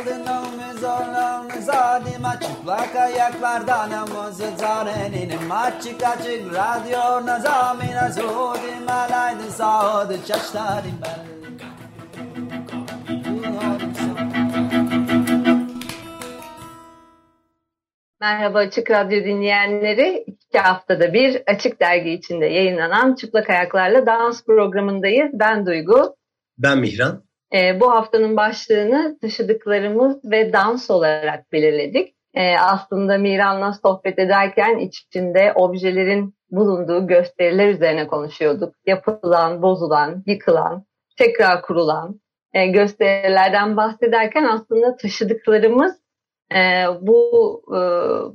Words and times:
Aldın 0.00 0.26
omuz 0.26 0.84
omuz 0.84 1.68
adıma 1.68 2.40
çıplak 2.40 2.96
ayaklardan 2.96 3.92
omuz 3.92 4.36
zarenin 4.36 5.50
açık 5.50 6.02
açık 6.02 6.54
radyo 6.54 7.26
nazamina 7.26 8.10
zudim 8.10 8.88
alaydı 8.88 9.50
sağdı 9.50 10.26
çaşlarım 10.26 11.00
ben. 11.02 11.26
Merhaba 18.20 18.58
Açık 18.58 18.90
Radyo 18.90 19.24
dinleyenleri. 19.24 20.24
İki 20.26 20.58
haftada 20.58 21.12
bir 21.12 21.42
Açık 21.46 21.80
Dergi 21.80 22.10
içinde 22.10 22.46
yayınlanan 22.46 23.14
Çıplak 23.14 23.50
Ayaklarla 23.50 24.06
Dans 24.06 24.44
programındayız. 24.44 25.30
Ben 25.32 25.66
Duygu. 25.66 26.16
Ben 26.58 26.78
Mihran. 26.78 27.29
Ee, 27.54 27.80
bu 27.80 27.90
haftanın 27.90 28.36
başlığını 28.36 29.18
taşıdıklarımız 29.20 30.24
ve 30.24 30.52
dans 30.52 30.90
olarak 30.90 31.52
belirledik. 31.52 32.14
Ee, 32.34 32.56
aslında 32.58 33.18
Mihran'la 33.18 33.72
sohbet 33.72 34.18
ederken 34.18 34.78
içinde 34.78 35.52
objelerin 35.54 36.34
bulunduğu 36.50 37.06
gösteriler 37.06 37.68
üzerine 37.68 38.06
konuşuyorduk. 38.06 38.74
Yapılan, 38.86 39.62
bozulan, 39.62 40.22
yıkılan, 40.26 40.84
tekrar 41.18 41.62
kurulan 41.62 42.20
e, 42.54 42.66
gösterilerden 42.66 43.76
bahsederken 43.76 44.44
aslında 44.44 44.96
taşıdıklarımız 44.96 45.96
e, 46.54 46.84
bu 47.00 47.62
e, 47.68 47.78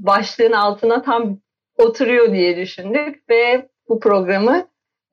başlığın 0.06 0.52
altına 0.52 1.02
tam 1.02 1.40
oturuyor 1.78 2.32
diye 2.32 2.58
düşündük 2.58 3.30
ve 3.30 3.70
bu 3.90 4.00
programı 4.00 4.68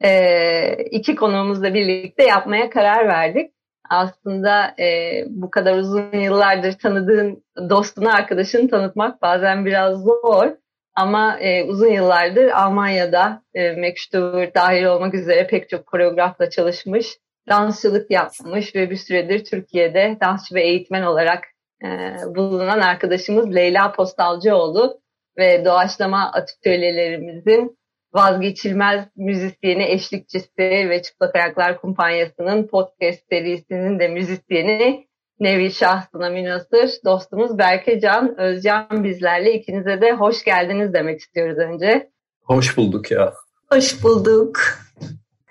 e, 0.04 0.84
iki 0.84 1.14
konuğumuzla 1.14 1.74
birlikte 1.74 2.24
yapmaya 2.24 2.70
karar 2.70 3.08
verdik. 3.08 3.50
Aslında 3.90 4.74
e, 4.78 5.24
bu 5.28 5.50
kadar 5.50 5.78
uzun 5.78 6.12
yıllardır 6.12 6.72
tanıdığın 6.72 7.44
dostunu, 7.70 8.14
arkadaşını 8.14 8.70
tanıtmak 8.70 9.22
bazen 9.22 9.66
biraz 9.66 10.02
zor. 10.02 10.52
Ama 10.94 11.38
e, 11.40 11.64
uzun 11.64 11.88
yıllardır 11.88 12.48
Almanya'da 12.48 13.42
e, 13.54 13.94
Stewart 13.96 14.54
dahil 14.54 14.84
olmak 14.84 15.14
üzere 15.14 15.46
pek 15.46 15.68
çok 15.68 15.86
koreografla 15.86 16.50
çalışmış, 16.50 17.06
dansçılık 17.48 18.10
yapmış 18.10 18.74
ve 18.74 18.90
bir 18.90 18.96
süredir 18.96 19.44
Türkiye'de 19.44 20.16
dansçı 20.20 20.54
ve 20.54 20.62
eğitmen 20.62 21.02
olarak 21.02 21.44
e, 21.84 21.88
bulunan 22.34 22.80
arkadaşımız 22.80 23.54
Leyla 23.54 23.92
Postalcıoğlu 23.92 25.00
ve 25.38 25.64
doğaçlama 25.64 26.32
atölyelerimizin 26.32 27.78
vazgeçilmez 28.14 29.08
müzisyeni, 29.16 29.84
eşlikçisi 29.84 30.50
ve 30.58 31.02
Çıplak 31.02 31.36
Ayaklar 31.36 31.80
Kumpanyası'nın 31.80 32.66
podcast 32.66 33.28
serisinin 33.30 33.98
de 33.98 34.08
müzisyeni 34.08 35.06
Nevi 35.40 35.70
şahsına 35.70 36.28
münasır 36.30 36.90
dostumuz 37.04 37.58
Berke 37.58 38.00
Can 38.00 38.40
Özcan 38.40 39.04
bizlerle. 39.04 39.54
ikinize 39.54 40.00
de 40.00 40.12
hoş 40.12 40.44
geldiniz 40.44 40.92
demek 40.92 41.20
istiyoruz 41.20 41.58
önce. 41.58 42.10
Hoş 42.42 42.76
bulduk 42.76 43.10
ya. 43.10 43.32
Hoş 43.72 44.04
bulduk. 44.04 44.60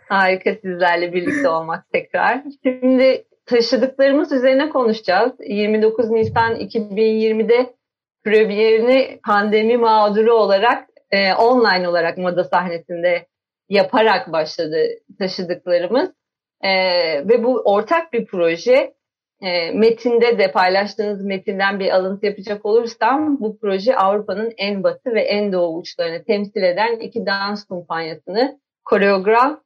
Harika 0.09 0.55
sizlerle 0.61 1.13
birlikte 1.13 1.49
olmak 1.49 1.91
tekrar. 1.93 2.43
Şimdi 2.63 3.25
taşıdıklarımız 3.45 4.31
üzerine 4.31 4.69
konuşacağız. 4.69 5.31
29 5.47 6.09
Nisan 6.09 6.55
2020'de 6.55 7.73
premierini 8.23 9.19
pandemi 9.25 9.77
mağduru 9.77 10.33
olarak 10.33 10.90
e, 11.11 11.33
online 11.33 11.89
olarak 11.89 12.17
moda 12.17 12.43
sahnesinde 12.43 13.27
yaparak 13.69 14.31
başladı 14.31 14.87
taşıdıklarımız. 15.19 16.09
E, 16.61 16.71
ve 17.27 17.43
bu 17.43 17.61
ortak 17.65 18.13
bir 18.13 18.25
proje. 18.25 18.93
E, 19.41 19.71
metinde 19.71 20.37
de 20.37 20.51
paylaştığınız 20.51 21.25
metinden 21.25 21.79
bir 21.79 21.95
alıntı 21.95 22.25
yapacak 22.25 22.65
olursam 22.65 23.39
bu 23.39 23.59
proje 23.59 23.95
Avrupa'nın 23.95 24.53
en 24.57 24.83
batı 24.83 25.13
ve 25.13 25.21
en 25.21 25.51
doğu 25.51 25.77
uçlarını 25.77 26.23
temsil 26.23 26.63
eden 26.63 26.99
iki 26.99 27.25
dans 27.25 27.65
kumpanyasını 27.65 28.59
koreograf 28.85 29.59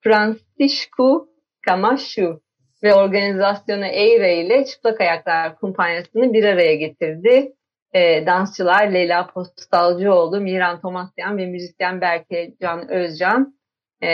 Francisco 0.00 1.28
Camacho 1.66 2.40
ve 2.82 2.94
organizasyonu 2.94 3.86
Eire 3.86 4.36
ile 4.36 4.64
Çıplak 4.64 5.00
Ayaklar 5.00 5.56
Kumpanyası'nı 5.56 6.32
bir 6.32 6.44
araya 6.44 6.74
getirdi. 6.74 7.52
E, 7.92 8.26
dansçılar 8.26 8.86
Leyla 8.86 9.26
Postalcıoğlu, 9.26 10.40
Miran 10.40 10.80
Tomasyan 10.80 11.38
ve 11.38 11.46
müzisyen 11.46 12.00
Berke 12.00 12.54
Can 12.62 12.90
Özcan 12.90 13.54
e, 14.02 14.08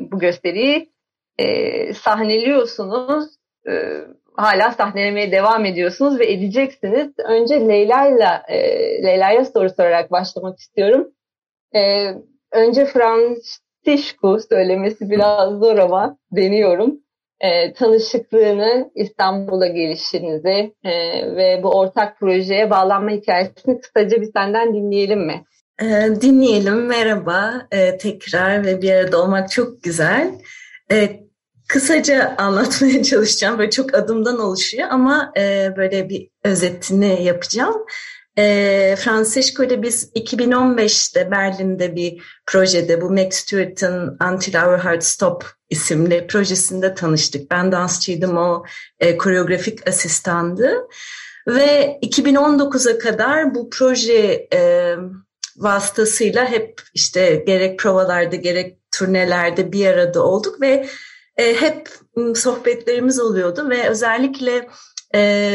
bu 0.00 0.18
gösteriyi 0.18 0.92
e, 1.38 1.94
sahneliyorsunuz. 1.94 3.28
E, 3.68 3.72
hala 4.36 4.70
sahnelemeye 4.70 5.32
devam 5.32 5.64
ediyorsunuz 5.64 6.18
ve 6.18 6.32
edeceksiniz. 6.32 7.12
Önce 7.18 7.68
Leyla'yla 7.68 8.42
e, 8.48 8.58
Leyla'ya 9.02 9.44
soru 9.44 9.70
sorarak 9.70 10.10
başlamak 10.10 10.58
istiyorum. 10.58 11.12
E, 11.74 12.12
önce 12.52 12.84
Francisco 12.84 14.38
söylemesi 14.38 15.10
biraz 15.10 15.58
zor 15.58 15.78
ama 15.78 16.18
deniyorum 16.32 17.00
e, 17.42 17.72
tanışıklığını, 17.72 18.90
İstanbul'a 18.94 19.66
gelişinizi 19.66 20.74
e, 20.84 20.92
ve 21.36 21.60
bu 21.62 21.70
ortak 21.70 22.20
projeye 22.20 22.70
bağlanma 22.70 23.10
hikayesini 23.10 23.80
kısaca 23.80 24.20
bir 24.20 24.32
senden 24.32 24.74
dinleyelim 24.74 25.26
mi? 25.26 25.44
E, 25.82 25.86
dinleyelim. 26.20 26.86
Merhaba 26.86 27.66
e, 27.72 27.98
tekrar 27.98 28.64
ve 28.64 28.82
bir 28.82 28.92
arada 28.92 29.22
olmak 29.22 29.50
çok 29.50 29.82
güzel. 29.82 30.34
E, 30.92 31.22
kısaca 31.68 32.34
anlatmaya 32.38 33.02
çalışacağım. 33.02 33.58
Böyle 33.58 33.70
çok 33.70 33.94
adımdan 33.94 34.38
oluşuyor 34.38 34.88
ama 34.90 35.32
e, 35.36 35.72
böyle 35.76 36.08
bir 36.08 36.28
özetini 36.44 37.22
yapacağım. 37.22 37.74
E, 38.38 38.96
Francisco 38.98 39.64
ile 39.64 39.82
biz 39.82 40.12
2015'te 40.12 41.30
Berlin'de 41.30 41.96
bir 41.96 42.22
projede 42.46 43.00
bu 43.00 43.10
Max 43.10 43.34
Stewart'ın 43.34 44.18
Until 44.32 44.64
Our 44.64 44.78
Heart 44.78 45.04
Stop 45.04 45.46
isimli 45.70 46.26
projesinde 46.26 46.94
tanıştık. 46.94 47.50
Ben 47.50 47.72
dansçıydım, 47.72 48.36
o 48.36 48.64
e, 49.00 49.16
koreografik 49.16 49.88
asistandı. 49.88 50.88
Ve 51.48 51.98
2019'a 52.02 52.98
kadar 52.98 53.54
bu 53.54 53.70
proje 53.70 54.48
e, 54.52 54.94
vasıtasıyla 55.56 56.50
hep 56.50 56.82
işte 56.94 57.42
gerek 57.46 57.78
provalarda 57.78 58.36
gerek 58.36 58.78
turnelerde 58.90 59.72
bir 59.72 59.86
arada 59.86 60.24
olduk 60.24 60.60
ve 60.60 60.86
e, 61.36 61.54
hep 61.54 61.88
sohbetlerimiz 62.34 63.20
oluyordu 63.20 63.70
ve 63.70 63.88
özellikle 63.88 64.68
e, 65.14 65.52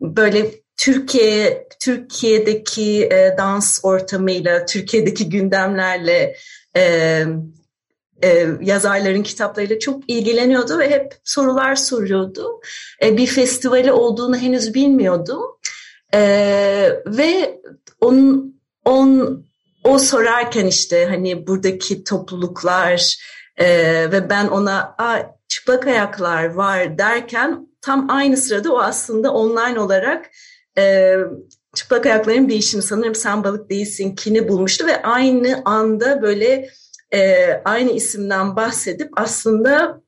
böyle 0.00 0.50
Türkiye 0.76 1.68
Türkiye'deki 1.80 3.04
e, 3.04 3.34
dans 3.38 3.80
ortamıyla, 3.82 4.66
Türkiye'deki 4.66 5.28
gündemlerle 5.28 6.36
e, 6.76 7.24
e, 8.22 8.46
yazarların 8.60 9.22
kitaplarıyla 9.22 9.78
çok 9.78 10.10
ilgileniyordu 10.10 10.78
ve 10.78 10.90
hep 10.90 11.14
sorular 11.24 11.74
soruyordu. 11.74 12.60
E, 13.02 13.16
bir 13.16 13.26
festivali 13.26 13.92
olduğunu 13.92 14.36
henüz 14.36 14.74
bilmiyordum. 14.74 15.42
E, 16.14 16.20
ve 17.06 17.60
onun, 18.00 18.60
on, 18.84 19.44
o 19.84 19.98
sorarken 19.98 20.66
işte 20.66 21.06
hani 21.06 21.46
buradaki 21.46 22.04
topluluklar 22.04 23.16
e, 23.56 23.66
ve 24.12 24.30
ben 24.30 24.48
ona 24.48 24.94
Aa, 24.98 25.18
çıplak 25.48 25.86
ayaklar 25.86 26.44
var 26.44 26.98
derken 26.98 27.68
tam 27.80 28.10
aynı 28.10 28.36
sırada 28.36 28.72
o 28.72 28.78
aslında 28.78 29.32
online 29.32 29.80
olarak 29.80 30.30
e, 30.78 31.16
çıplak 31.74 32.06
ayakların 32.06 32.48
değişimi 32.48 32.82
sanırım 32.82 33.14
sen 33.14 33.44
balık 33.44 33.70
değilsin 33.70 34.14
kini 34.14 34.48
bulmuştu 34.48 34.86
ve 34.86 35.02
aynı 35.02 35.62
anda 35.64 36.22
böyle 36.22 36.68
e, 37.12 37.50
aynı 37.64 37.92
isimden 37.92 38.56
bahsedip 38.56 39.10
aslında 39.16 40.00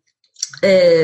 e, 0.64 1.02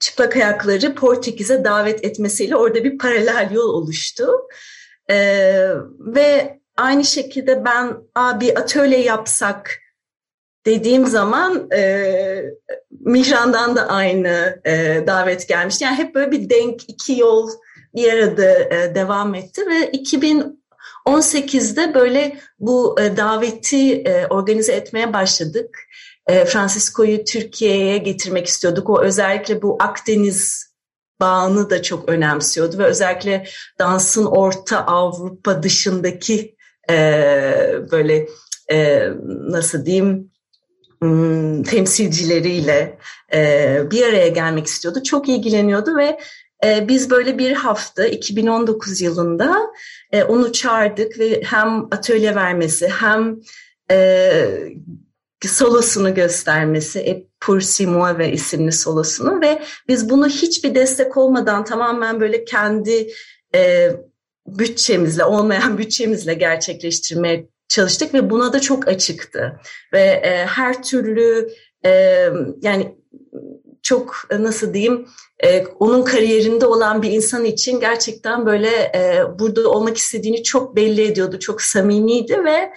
çıplak 0.00 0.36
ayakları 0.36 0.94
Portekiz'e 0.94 1.64
davet 1.64 2.04
etmesiyle 2.04 2.56
orada 2.56 2.84
bir 2.84 2.98
paralel 2.98 3.50
yol 3.52 3.68
oluştu. 3.68 4.28
E, 5.10 5.16
ve 5.98 6.60
aynı 6.76 7.04
şekilde 7.04 7.64
ben 7.64 7.96
bir 8.40 8.58
atölye 8.58 9.02
yapsak 9.02 9.78
dediğim 10.66 11.06
zaman 11.06 11.70
e, 11.70 12.42
Mihran'dan 12.90 13.76
da 13.76 13.88
aynı 13.88 14.60
e, 14.64 15.04
davet 15.06 15.48
gelmişti. 15.48 15.84
Yani 15.84 15.96
hep 15.96 16.14
böyle 16.14 16.30
bir 16.30 16.50
denk 16.50 16.88
iki 16.88 17.18
yol 17.18 17.50
bir 17.96 18.12
arada 18.12 18.74
e, 18.74 18.94
devam 18.94 19.34
etti 19.34 19.62
ve 19.66 19.90
2018'de 19.90 21.94
böyle 21.94 22.36
bu 22.58 23.00
e, 23.00 23.16
daveti 23.16 23.92
e, 23.92 24.26
organize 24.26 24.72
etmeye 24.72 25.12
başladık. 25.12 25.78
Francisco'yu 26.46 27.24
Türkiye'ye 27.24 27.98
getirmek 27.98 28.46
istiyorduk. 28.46 28.90
O 28.90 29.02
özellikle 29.02 29.62
bu 29.62 29.76
Akdeniz 29.80 30.72
bağını 31.20 31.70
da 31.70 31.82
çok 31.82 32.08
önemsiyordu 32.08 32.78
ve 32.78 32.84
özellikle 32.84 33.46
dansın 33.78 34.26
Orta 34.26 34.86
Avrupa 34.86 35.62
dışındaki 35.62 36.56
böyle 37.90 38.28
nasıl 39.48 39.86
diyeyim 39.86 40.30
hmm, 41.00 41.62
temsilcileriyle 41.62 42.98
bir 43.90 44.06
araya 44.06 44.28
gelmek 44.28 44.66
istiyordu. 44.66 45.02
Çok 45.02 45.28
ilgileniyordu 45.28 45.96
ve 45.96 46.18
biz 46.64 47.10
böyle 47.10 47.38
bir 47.38 47.52
hafta 47.52 48.06
2019 48.06 49.00
yılında 49.00 49.56
e, 50.12 50.22
onu 50.22 50.52
çağırdık 50.52 51.18
ve 51.18 51.42
hem 51.42 51.84
atölye 51.84 52.34
vermesi 52.34 52.88
hem 52.88 53.36
e, 53.90 54.42
solosunu 55.44 56.14
göstermesi, 56.14 57.00
E 57.00 57.26
pour 57.40 57.60
si 57.60 57.86
ve 58.18 58.32
isimli 58.32 58.72
solosunu 58.72 59.40
ve 59.40 59.62
biz 59.88 60.10
bunu 60.10 60.28
hiçbir 60.28 60.74
destek 60.74 61.16
olmadan 61.16 61.64
tamamen 61.64 62.20
böyle 62.20 62.44
kendi 62.44 63.08
e, 63.54 63.90
bütçemizle, 64.46 65.24
olmayan 65.24 65.78
bütçemizle 65.78 66.34
gerçekleştirmeye 66.34 67.48
çalıştık 67.68 68.14
ve 68.14 68.30
buna 68.30 68.52
da 68.52 68.60
çok 68.60 68.88
açıktı. 68.88 69.60
Ve 69.92 70.00
e, 70.00 70.46
her 70.46 70.82
türlü 70.82 71.48
e, 71.84 71.90
yani 72.62 72.96
çok 73.86 74.26
nasıl 74.30 74.74
diyeyim 74.74 75.06
e, 75.44 75.64
onun 75.66 76.02
kariyerinde 76.02 76.66
olan 76.66 77.02
bir 77.02 77.10
insan 77.10 77.44
için 77.44 77.80
gerçekten 77.80 78.46
böyle 78.46 78.68
e, 78.68 79.22
burada 79.38 79.68
olmak 79.70 79.96
istediğini 79.96 80.42
çok 80.42 80.76
belli 80.76 81.02
ediyordu. 81.02 81.38
Çok 81.38 81.62
samimiydi 81.62 82.44
ve 82.44 82.72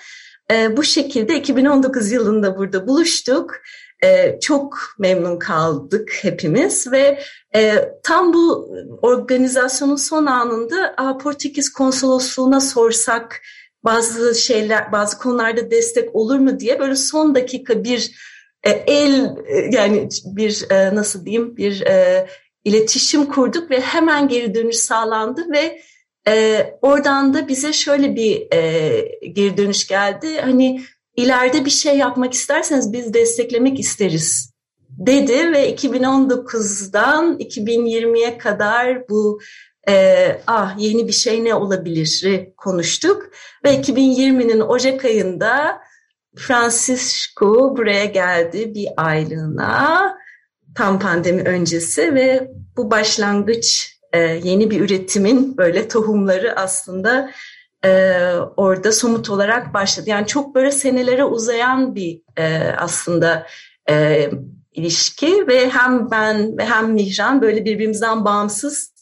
e, 0.52 0.78
bu 0.78 0.84
şekilde 0.84 1.36
2019 1.36 2.12
yılında 2.12 2.58
burada 2.58 2.88
buluştuk. 2.88 3.56
E, 4.04 4.40
çok 4.40 4.78
memnun 5.00 5.40
kaldık 5.40 6.12
hepimiz 6.22 6.92
ve 6.92 7.20
e, 7.56 7.92
tam 8.04 8.34
bu 8.34 8.70
organizasyonun 9.02 9.96
son 9.96 10.26
anında 10.26 10.96
Portekiz 11.24 11.74
konsolosluğuna 11.74 12.62
sorsak 12.62 13.42
bazı 13.84 14.36
şeyler, 14.36 14.92
bazı 14.92 15.18
konularda 15.18 15.72
destek 15.72 16.16
olur 16.16 16.40
mu 16.40 16.60
diye 16.60 16.80
böyle 16.80 16.96
son 16.96 17.36
dakika 17.36 17.84
bir 17.84 18.00
e, 18.02 18.39
el 18.64 19.38
e, 19.48 19.70
yani 19.72 20.10
bir 20.26 20.72
e, 20.72 20.96
nasıl 20.96 21.26
diyeyim 21.26 21.58
bir 21.58 21.82
e, 21.82 22.28
iletişim 22.64 23.26
kurduk 23.26 23.72
ve 23.72 23.82
hemen 23.82 24.28
geri 24.28 24.56
dönüş 24.56 24.76
sağlandı 24.76 25.52
ve 25.52 25.82
e, 26.28 26.66
oradan 26.82 27.34
da 27.34 27.48
bize 27.48 27.74
şöyle 27.74 28.16
bir 28.16 28.54
e, 28.54 29.02
geri 29.28 29.58
dönüş 29.58 29.88
geldi. 29.88 30.42
Hani 30.42 30.82
ileride 31.16 31.66
bir 31.66 31.70
şey 31.70 31.98
yapmak 31.98 32.34
isterseniz 32.34 32.94
biz 32.94 33.14
desteklemek 33.14 33.80
isteriz. 33.80 34.54
dedi 34.90 35.52
ve 35.52 35.76
2019'dan 35.76 37.38
2020'ye 37.40 38.38
kadar 38.38 39.10
bu 39.10 39.40
e, 39.90 40.42
ah 40.48 40.76
yeni 40.80 41.08
bir 41.08 41.14
şey 41.14 41.44
ne 41.44 41.56
olabilir? 41.56 42.48
konuştuk. 42.58 43.30
Ve 43.66 43.76
2020'nin 43.76 44.60
Ocak 44.60 45.06
ayında 45.06 45.82
Francisco 46.38 47.78
buraya 47.78 48.06
geldi 48.06 48.74
bir 48.76 48.88
aylığına 48.98 50.18
tam 50.76 51.00
pandemi 51.00 51.42
öncesi 51.42 52.16
ve 52.16 52.52
bu 52.78 52.92
başlangıç 52.92 53.96
e, 54.14 54.20
yeni 54.20 54.72
bir 54.72 54.82
üretimin 54.82 55.58
böyle 55.58 55.88
tohumları 55.88 56.60
aslında 56.60 57.32
e, 57.86 58.22
orada 58.58 58.92
somut 58.92 59.30
olarak 59.30 59.74
başladı. 59.74 60.10
Yani 60.10 60.28
çok 60.28 60.56
böyle 60.56 60.72
senelere 60.72 61.24
uzayan 61.24 61.96
bir 61.96 62.22
e, 62.38 62.74
aslında 62.78 63.48
ilişki 64.74 65.48
ve 65.48 65.70
hem 65.70 66.12
ben 66.12 66.58
ve 66.58 66.66
hem 66.66 66.94
Mihran 66.94 67.42
böyle 67.42 67.66
birbirimizden 67.66 68.26
bağımsız 68.26 68.94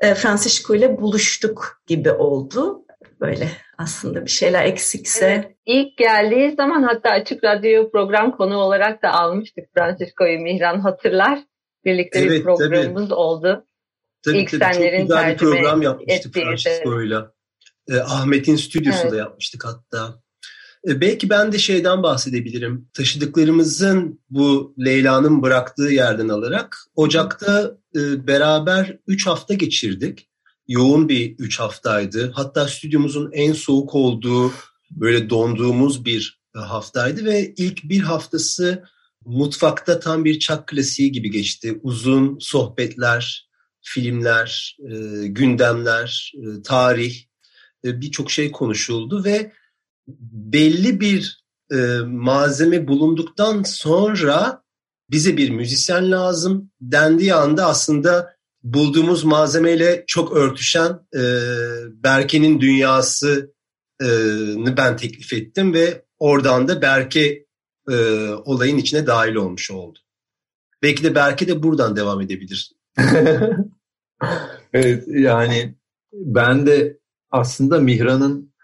e, 0.00 0.14
Francisco 0.14 0.74
ile 0.74 1.00
buluştuk 1.00 1.82
gibi 1.86 2.10
oldu. 2.10 2.84
Böyle 3.20 3.50
aslında 3.78 4.24
bir 4.24 4.30
şeyler 4.30 4.64
eksikse. 4.64 5.26
Evet, 5.26 5.56
ilk 5.66 5.96
geldiği 5.96 6.54
zaman 6.56 6.82
hatta 6.82 7.10
Açık 7.10 7.44
Radyo 7.44 7.90
program 7.90 8.36
konu 8.36 8.56
olarak 8.56 9.02
da 9.02 9.12
almıştık 9.12 9.64
Francisco'yu 9.74 10.40
Mihran 10.40 10.80
hatırlar. 10.80 11.38
Birlikte 11.84 12.18
evet, 12.18 12.30
bir 12.30 12.42
programımız 12.42 13.08
tabii. 13.08 13.14
oldu. 13.14 13.64
Tabii, 14.24 14.38
İlk 14.38 14.50
tabii. 14.50 14.74
Çok 14.74 15.00
güzel 15.00 15.32
bir 15.32 15.36
program 15.36 15.82
yapmıştık 15.82 16.34
Francisco'yla. 16.34 17.32
E, 17.88 17.96
Ahmet'in 17.96 18.56
stüdyosunda 18.56 19.08
evet. 19.08 19.18
yapmıştık 19.18 19.64
hatta. 19.64 20.24
E, 20.88 21.00
belki 21.00 21.30
ben 21.30 21.52
de 21.52 21.58
şeyden 21.58 22.02
bahsedebilirim. 22.02 22.88
Taşıdıklarımızın 22.94 24.20
bu 24.30 24.74
Leyla'nın 24.84 25.42
bıraktığı 25.42 25.90
yerden 25.90 26.28
alarak 26.28 26.76
Ocak'ta 26.96 27.76
e, 27.96 28.26
beraber 28.26 28.98
3 29.06 29.26
hafta 29.26 29.54
geçirdik. 29.54 30.28
Yoğun 30.68 31.08
bir 31.08 31.34
3 31.38 31.60
haftaydı. 31.60 32.32
Hatta 32.34 32.68
stüdyomuzun 32.68 33.30
en 33.32 33.52
soğuk 33.52 33.94
olduğu, 33.94 34.52
böyle 34.90 35.30
donduğumuz 35.30 36.04
bir 36.04 36.40
haftaydı 36.54 37.24
ve 37.24 37.54
ilk 37.56 37.84
bir 37.84 38.00
haftası 38.00 38.84
mutfakta 39.24 40.00
tam 40.00 40.24
bir 40.24 40.38
çak 40.38 40.68
klasiği 40.68 41.12
gibi 41.12 41.30
geçti. 41.30 41.80
Uzun 41.82 42.38
sohbetler, 42.40 43.48
filmler, 43.80 44.76
e, 44.90 45.26
gündemler, 45.26 46.32
e, 46.36 46.62
tarih, 46.62 47.24
e, 47.84 48.00
birçok 48.00 48.30
şey 48.30 48.50
konuşuldu 48.50 49.24
ve 49.24 49.52
belli 50.08 51.00
bir 51.00 51.44
e, 51.72 51.76
malzeme 52.06 52.88
bulunduktan 52.88 53.62
sonra 53.62 54.62
bize 55.10 55.36
bir 55.36 55.50
müzisyen 55.50 56.10
lazım 56.10 56.70
dendiği 56.80 57.34
anda 57.34 57.66
aslında 57.66 58.33
bulduğumuz 58.64 59.24
malzemeyle 59.24 60.04
çok 60.06 60.36
örtüşen 60.36 61.00
e, 61.14 61.22
Berke'nin 62.04 62.60
dünyasını 62.60 63.50
ben 64.76 64.96
teklif 64.96 65.32
ettim 65.32 65.74
ve 65.74 66.04
oradan 66.18 66.68
da 66.68 66.82
Berke 66.82 67.44
e, 67.90 67.94
olayın 68.44 68.78
içine 68.78 69.06
dahil 69.06 69.34
olmuş 69.34 69.70
oldu. 69.70 69.98
Belki 70.82 71.04
de 71.04 71.14
Berke 71.14 71.48
de 71.48 71.62
buradan 71.62 71.96
devam 71.96 72.20
edebilir. 72.20 72.72
evet 74.72 75.04
yani 75.08 75.74
ben 76.12 76.66
de 76.66 76.98
aslında 77.30 77.80
Mihran'ın 77.80 78.54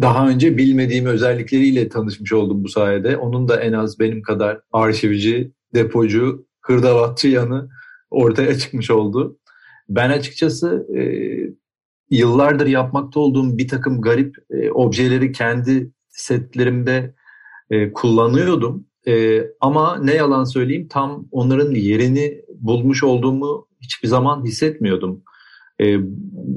daha 0.00 0.28
önce 0.28 0.56
bilmediğim 0.56 1.06
özellikleriyle 1.06 1.88
tanışmış 1.88 2.32
oldum 2.32 2.64
bu 2.64 2.68
sayede. 2.68 3.16
Onun 3.16 3.48
da 3.48 3.60
en 3.60 3.72
az 3.72 3.98
benim 3.98 4.22
kadar 4.22 4.60
arşivci, 4.72 5.52
depocu, 5.74 6.46
hırdavatçı 6.60 7.28
yanı 7.28 7.68
ortaya 8.10 8.58
çıkmış 8.58 8.90
oldu. 8.90 9.38
Ben 9.94 10.10
açıkçası 10.10 10.86
e, 10.96 11.02
yıllardır 12.10 12.66
yapmakta 12.66 13.20
olduğum 13.20 13.58
bir 13.58 13.68
takım 13.68 14.00
garip 14.00 14.36
e, 14.50 14.70
objeleri 14.70 15.32
kendi 15.32 15.90
setlerimde 16.08 17.14
e, 17.70 17.92
kullanıyordum. 17.92 18.86
E, 19.08 19.42
ama 19.60 19.98
ne 19.98 20.14
yalan 20.14 20.44
söyleyeyim 20.44 20.88
tam 20.90 21.28
onların 21.30 21.74
yerini 21.74 22.42
bulmuş 22.60 23.02
olduğumu 23.02 23.68
hiçbir 23.80 24.08
zaman 24.08 24.44
hissetmiyordum. 24.44 25.22
E, 25.80 25.98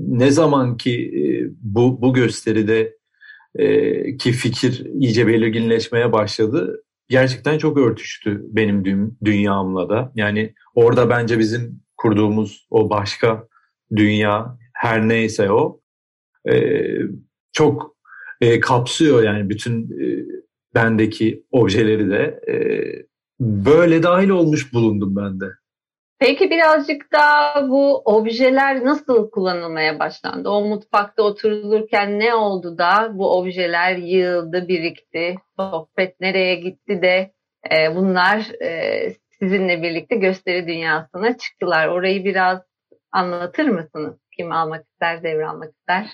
ne 0.07 0.31
zaman 0.31 0.77
ki 0.77 1.11
e, 1.15 1.23
bu, 1.61 2.01
bu 2.01 2.13
gösteride 2.13 2.97
e, 3.55 4.17
ki 4.17 4.31
fikir 4.31 4.85
iyice 4.85 5.27
belirginleşmeye 5.27 6.11
başladı. 6.11 6.83
Gerçekten 7.09 7.57
çok 7.57 7.77
örtüştü 7.77 8.41
benim 8.47 8.83
dü- 8.83 9.11
dünyamla 9.25 9.89
da. 9.89 10.11
Yani 10.15 10.53
orada 10.75 11.09
bence 11.09 11.39
bizim 11.39 11.84
kurduğumuz 12.05 12.67
o 12.69 12.89
başka 12.89 13.47
dünya 13.95 14.57
her 14.73 15.07
neyse 15.07 15.51
o 15.51 15.79
e, 16.49 16.53
çok 17.53 17.95
e, 18.41 18.59
kapsıyor 18.59 19.23
yani 19.23 19.49
bütün 19.49 19.83
e, 19.83 20.05
bendeki 20.75 21.43
objeleri 21.51 22.09
de 22.09 22.39
e, 22.47 22.55
böyle 23.39 24.03
dahil 24.03 24.29
olmuş 24.29 24.73
bulundum 24.73 25.15
ben 25.15 25.39
de. 25.39 25.45
Peki 26.19 26.49
birazcık 26.49 27.13
da 27.13 27.21
bu 27.69 28.01
objeler 28.05 28.85
nasıl 28.85 29.29
kullanılmaya 29.29 29.99
başlandı? 29.99 30.49
O 30.49 30.61
mutfakta 30.65 31.23
oturulurken 31.23 32.19
ne 32.19 32.33
oldu 32.33 32.77
da 32.77 33.11
bu 33.13 33.37
objeler 33.37 33.95
yığıldı, 33.95 34.67
birikti, 34.67 35.35
sohbet 35.59 36.19
nereye 36.19 36.55
gitti 36.55 37.01
de 37.01 37.31
e, 37.71 37.95
bunlar 37.95 38.61
e, 38.63 39.09
sizinle 39.45 39.81
birlikte 39.81 40.15
gösteri 40.15 40.67
dünyasına 40.67 41.37
çıktılar. 41.37 41.87
Orayı 41.87 42.25
biraz 42.25 42.59
anlatır 43.11 43.65
mısınız? 43.65 44.15
Kim 44.37 44.51
almak 44.51 44.85
ister, 44.91 45.23
devralmak 45.23 45.73
ister? 45.79 46.09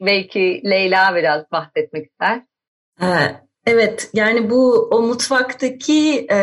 Belki 0.00 0.62
Leyla 0.64 1.16
biraz 1.16 1.52
bahsetmek 1.52 2.06
ister. 2.06 2.42
Evet, 3.66 4.10
yani 4.14 4.50
bu 4.50 4.88
o 4.90 5.02
mutfaktaki 5.02 6.26
e, 6.32 6.38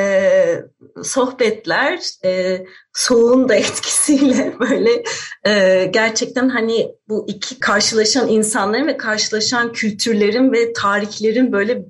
sohbetler 1.04 2.00
e, 2.26 2.66
soğuğun 2.94 3.50
da 3.50 3.56
etkisiyle 3.66 4.54
böyle 4.60 5.04
e, 5.48 5.86
gerçekten 5.86 6.50
hani 6.50 6.96
bu 7.10 7.26
iki 7.28 7.60
karşılaşan 7.60 8.28
insanların 8.28 8.88
ve 8.88 8.98
karşılaşan 8.98 9.72
kültürlerin 9.72 10.52
ve 10.52 10.74
tarihlerin 10.74 11.52
böyle 11.52 11.86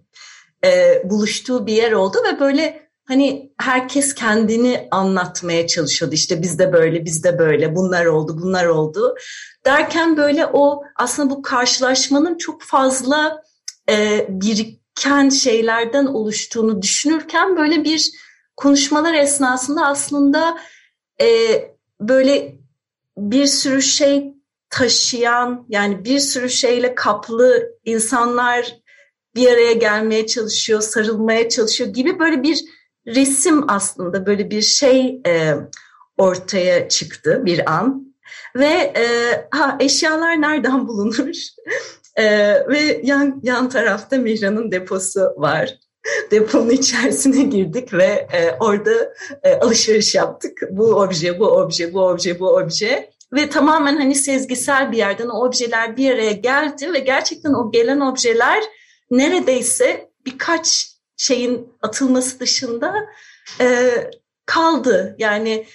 e, 0.66 1.02
buluştuğu 1.04 1.68
bir 1.68 1.74
yer 1.74 1.92
oldu 1.92 2.18
ve 2.28 2.40
böyle 2.40 2.87
hani 3.08 3.52
herkes 3.60 4.16
kendini 4.16 4.88
anlatmaya 4.92 5.68
çalışıyordu. 5.68 6.16
İşte 6.16 6.42
bizde 6.42 6.74
böyle, 6.74 7.06
bizde 7.06 7.40
böyle, 7.40 7.76
bunlar 7.76 8.06
oldu, 8.06 8.38
bunlar 8.42 8.66
oldu 8.66 9.16
derken 9.66 10.18
böyle 10.18 10.46
o 10.46 10.84
aslında 10.96 11.30
bu 11.30 11.42
karşılaşmanın 11.42 12.38
çok 12.38 12.62
fazla 12.62 13.44
e, 13.90 14.26
bir 14.30 14.80
ken 14.96 15.30
şeylerden 15.30 16.06
oluştuğunu 16.06 16.82
düşünürken 16.82 17.58
böyle 17.58 17.84
bir 17.84 18.12
konuşmalar 18.56 19.14
esnasında 19.14 19.86
aslında 19.86 20.58
e, 21.22 21.28
böyle 22.02 22.56
bir 23.18 23.46
sürü 23.46 23.82
şey 23.82 24.34
taşıyan 24.70 25.66
yani 25.70 26.06
bir 26.06 26.20
sürü 26.20 26.50
şeyle 26.50 26.96
kaplı 26.96 27.70
insanlar 27.86 28.76
bir 29.36 29.52
araya 29.52 29.74
gelmeye 29.74 30.28
çalışıyor, 30.28 30.82
sarılmaya 30.82 31.50
çalışıyor 31.50 31.90
gibi 31.90 32.20
böyle 32.20 32.44
bir 32.44 32.77
resim 33.08 33.70
aslında 33.70 34.26
böyle 34.26 34.50
bir 34.50 34.62
şey 34.62 35.22
e, 35.28 35.54
ortaya 36.18 36.90
çıktı 36.90 37.42
bir 37.46 37.72
an. 37.72 38.08
Ve 38.56 38.94
e, 38.98 39.06
ha 39.52 39.78
eşyalar 39.80 40.42
nereden 40.42 40.88
bulunur? 40.88 41.36
e, 42.18 42.24
ve 42.68 43.02
yan, 43.04 43.40
yan 43.44 43.70
tarafta 43.70 44.18
Mihran'ın 44.18 44.72
deposu 44.72 45.34
var. 45.38 45.80
Deponun 46.32 46.70
içerisine 46.70 47.44
girdik 47.44 47.94
ve 47.94 48.28
e, 48.34 48.52
orada 48.60 49.14
e, 49.44 49.54
alışveriş 49.56 50.16
yaptık. 50.16 50.62
Bu 50.72 50.84
obje, 50.84 51.40
bu 51.40 51.46
obje, 51.46 51.94
bu 51.94 52.02
obje, 52.02 52.40
bu 52.40 52.48
obje. 52.48 53.10
Ve 53.34 53.50
tamamen 53.50 53.98
hani 53.98 54.16
sezgisel 54.16 54.92
bir 54.92 54.98
yerden 54.98 55.28
o 55.28 55.46
objeler 55.46 55.98
bir 55.98 56.14
araya 56.14 56.32
geldi 56.32 56.94
ve 56.94 57.00
gerçekten 57.00 57.54
o 57.54 57.72
gelen 57.72 58.00
objeler 58.00 58.64
neredeyse 59.12 60.10
birkaç 60.26 60.97
şeyin 61.18 61.74
atılması 61.82 62.40
dışında 62.40 62.94
e, 63.62 63.92
kaldı. 64.46 65.16
Yani 65.20 65.66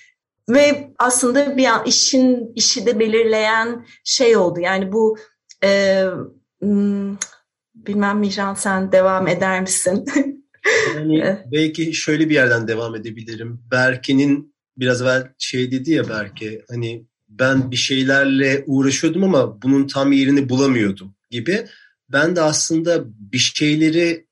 ve 0.48 0.92
aslında 0.98 1.56
bir 1.56 1.66
an 1.66 1.86
işin 1.86 2.52
işi 2.54 2.86
de 2.86 2.98
belirleyen 2.98 3.86
şey 4.04 4.36
oldu. 4.36 4.60
Yani 4.60 4.92
bu 4.92 5.18
e, 5.64 6.04
hmm, 6.60 7.16
bilmem 7.74 8.18
Mihran 8.18 8.54
sen 8.54 8.92
devam 8.92 9.28
eder 9.28 9.60
misin? 9.60 10.04
yani 10.94 11.38
belki 11.52 11.94
şöyle 11.94 12.28
bir 12.28 12.34
yerden 12.34 12.68
devam 12.68 12.94
edebilirim. 12.94 13.60
Berke'nin 13.70 14.54
biraz 14.76 15.02
evvel 15.02 15.28
şey 15.38 15.70
dedi 15.70 15.92
ya 15.92 16.08
Berke 16.08 16.64
hani 16.70 17.06
ben 17.28 17.70
bir 17.70 17.76
şeylerle 17.76 18.64
uğraşıyordum 18.66 19.24
ama 19.24 19.62
bunun 19.62 19.86
tam 19.86 20.12
yerini 20.12 20.48
bulamıyordum 20.48 21.14
gibi. 21.30 21.66
Ben 22.08 22.36
de 22.36 22.40
aslında 22.40 23.04
bir 23.06 23.38
şeyleri 23.38 24.26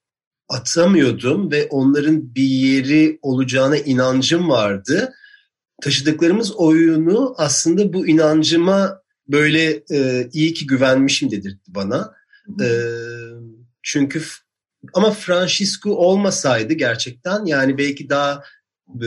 atamıyordum 0.50 1.50
ve 1.50 1.66
onların 1.70 2.34
bir 2.34 2.42
yeri 2.42 3.18
olacağına 3.22 3.76
inancım 3.76 4.48
vardı. 4.48 5.12
Taşıdıklarımız 5.82 6.52
oyunu 6.52 7.34
aslında 7.38 7.92
bu 7.92 8.06
inancıma 8.06 9.02
böyle 9.28 9.82
e, 9.90 10.28
iyi 10.32 10.54
ki 10.54 10.66
güvenmişim 10.66 11.30
dedirtti 11.30 11.74
bana. 11.74 12.14
E, 12.62 12.68
çünkü 13.82 14.22
ama 14.94 15.10
Francisco 15.10 15.90
olmasaydı 15.90 16.72
gerçekten 16.72 17.44
yani 17.44 17.78
belki 17.78 18.08
daha 18.08 18.44
e, 19.02 19.06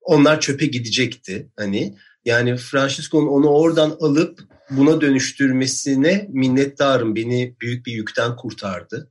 onlar 0.00 0.40
çöpe 0.40 0.66
gidecekti 0.66 1.50
hani. 1.56 1.96
Yani 2.24 2.56
Francisco'nun 2.56 3.26
onu 3.26 3.48
oradan 3.48 3.96
alıp 4.00 4.40
buna 4.70 5.00
dönüştürmesine 5.00 6.28
minnettarım. 6.32 7.16
Beni 7.16 7.56
büyük 7.60 7.86
bir 7.86 7.92
yükten 7.92 8.36
kurtardı 8.36 9.10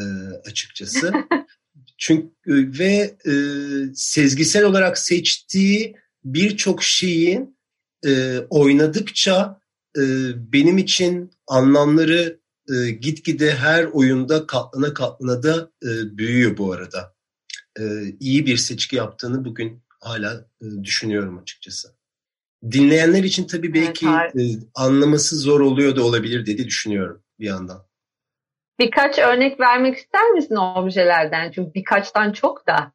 e, 0.00 0.04
açıkçası. 0.50 1.12
Çünkü 1.98 2.28
e, 2.46 2.78
ve 2.78 3.16
e, 3.26 3.34
sezgisel 3.94 4.64
olarak 4.64 4.98
seçtiği 4.98 5.96
birçok 6.24 6.82
şeyin 6.82 7.56
e, 8.06 8.38
oynadıkça 8.38 9.60
e, 9.96 10.02
benim 10.52 10.78
için 10.78 11.30
anlamları 11.46 12.40
e, 12.70 12.90
gitgide 12.90 13.54
her 13.54 13.84
oyunda 13.84 14.46
katlana 14.46 14.94
katlana 14.94 15.42
da 15.42 15.70
e, 15.82 16.18
büyüyor 16.18 16.56
bu 16.56 16.72
arada. 16.72 17.14
E, 17.80 17.84
iyi 18.20 18.46
bir 18.46 18.56
seçki 18.56 18.96
yaptığını 18.96 19.44
bugün 19.44 19.82
hala 20.00 20.48
e, 20.62 20.84
düşünüyorum 20.84 21.38
açıkçası. 21.38 21.88
Dinleyenler 22.70 23.24
için 23.24 23.46
tabii 23.46 23.74
belki 23.74 24.06
evet, 24.06 24.36
e, 24.36 24.58
anlaması 24.74 25.36
zor 25.36 25.60
oluyor 25.60 25.96
da 25.96 26.02
olabilir 26.02 26.46
dedi 26.46 26.66
düşünüyorum 26.66 27.22
bir 27.40 27.46
yandan. 27.46 27.89
Birkaç 28.80 29.18
örnek 29.18 29.60
vermek 29.60 29.96
ister 29.96 30.30
misin 30.30 30.56
objelerden? 30.56 31.52
Çünkü 31.52 31.74
birkaçtan 31.74 32.32
çok 32.32 32.66
da. 32.66 32.92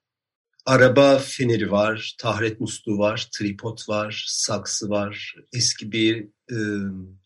Araba 0.66 1.18
feneri 1.18 1.72
var, 1.72 2.16
tahret 2.20 2.60
musluğu 2.60 2.98
var, 2.98 3.28
tripod 3.38 3.78
var, 3.90 4.24
saksı 4.28 4.90
var, 4.90 5.36
eski 5.54 5.92
bir 5.92 6.28
e, 6.52 6.58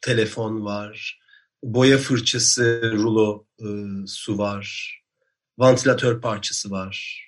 telefon 0.01 0.65
var, 0.65 1.19
boya 1.63 1.97
fırçası, 1.97 2.91
rulo 2.93 3.45
e, 3.59 3.67
su 4.07 4.37
var, 4.37 4.95
vantilatör 5.57 6.21
parçası 6.21 6.71
var, 6.71 7.25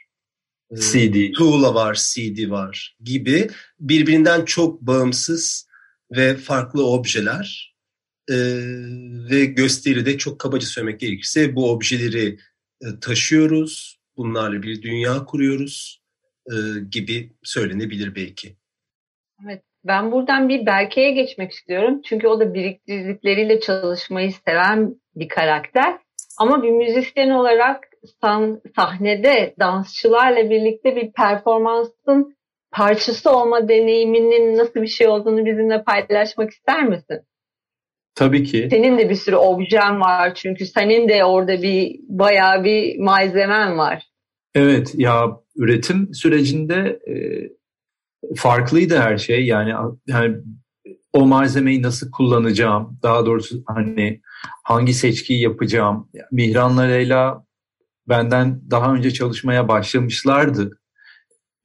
e, 0.72 0.76
CD. 0.76 1.32
Tuğla 1.34 1.76
var, 1.76 1.96
CD 1.96 2.50
var 2.50 2.98
gibi 3.02 3.50
birbirinden 3.80 4.46
çok 4.46 4.82
bağımsız 4.82 5.68
ve 6.12 6.38
farklı 6.38 6.86
objeler 6.86 7.71
e, 8.30 8.36
ve 9.32 9.46
gösteride 9.46 10.18
çok 10.18 10.40
kabaca 10.40 10.66
söylemek 10.66 11.00
gerekirse 11.00 11.56
bu 11.56 11.72
objeleri 11.72 12.38
e, 12.82 13.00
taşıyoruz, 13.02 14.00
bunlarla 14.18 14.64
bir 14.64 14.82
dünya 14.82 15.26
kuruyoruz 15.26 16.02
e, 16.48 16.56
gibi 16.92 17.32
söylenebilir 17.44 18.16
belki. 18.16 18.56
Evet, 19.46 19.64
ben 19.84 20.12
buradan 20.12 20.50
bir 20.50 20.66
Berke'ye 20.66 21.12
geçmek 21.12 21.52
istiyorum. 21.52 22.02
Çünkü 22.06 22.28
o 22.28 22.40
da 22.40 22.54
biriktirdikleriyle 22.54 23.60
çalışmayı 23.60 24.32
seven 24.48 24.96
bir 25.16 25.28
karakter. 25.28 25.98
Ama 26.38 26.64
bir 26.64 26.72
müzisyen 26.72 27.30
olarak 27.30 27.84
sahnede 28.76 29.56
dansçılarla 29.60 30.50
birlikte 30.50 30.96
bir 30.96 31.12
performansın 31.12 32.36
parçası 32.72 33.32
olma 33.32 33.70
deneyiminin 33.70 34.58
nasıl 34.58 34.82
bir 34.82 34.88
şey 34.88 35.08
olduğunu 35.08 35.46
bizimle 35.46 35.84
paylaşmak 35.84 36.52
ister 36.52 36.84
misin? 36.84 37.22
Tabii 38.16 38.44
ki. 38.44 38.68
Senin 38.72 38.98
de 38.98 39.10
bir 39.10 39.16
sürü 39.16 39.36
objen 39.36 40.02
var 40.02 40.36
çünkü 40.36 40.66
senin 40.66 41.10
de 41.10 41.26
orada 41.26 41.62
bir 41.62 42.00
bayağı 42.10 42.64
bir 42.64 43.00
malzemen 43.00 43.78
var. 43.78 44.04
Evet 44.56 44.94
ya 44.98 45.38
üretim 45.56 46.14
sürecinde 46.14 47.00
e, 47.08 47.16
farklıydı 48.36 48.98
her 48.98 49.18
şey. 49.18 49.46
Yani 49.46 49.74
yani 50.08 50.36
o 51.14 51.26
malzemeyi 51.26 51.82
nasıl 51.82 52.12
kullanacağım, 52.12 53.00
daha 53.04 53.26
doğrusu 53.26 53.64
hani 53.68 54.22
hangi 54.64 54.94
seçkiyi 54.94 55.42
yapacağım. 55.42 56.10
Mihran'la 56.32 56.82
Leyla 56.82 57.46
benden 58.10 58.62
daha 58.72 58.94
önce 58.94 59.12
çalışmaya 59.12 59.68
başlamışlardı. 59.68 60.80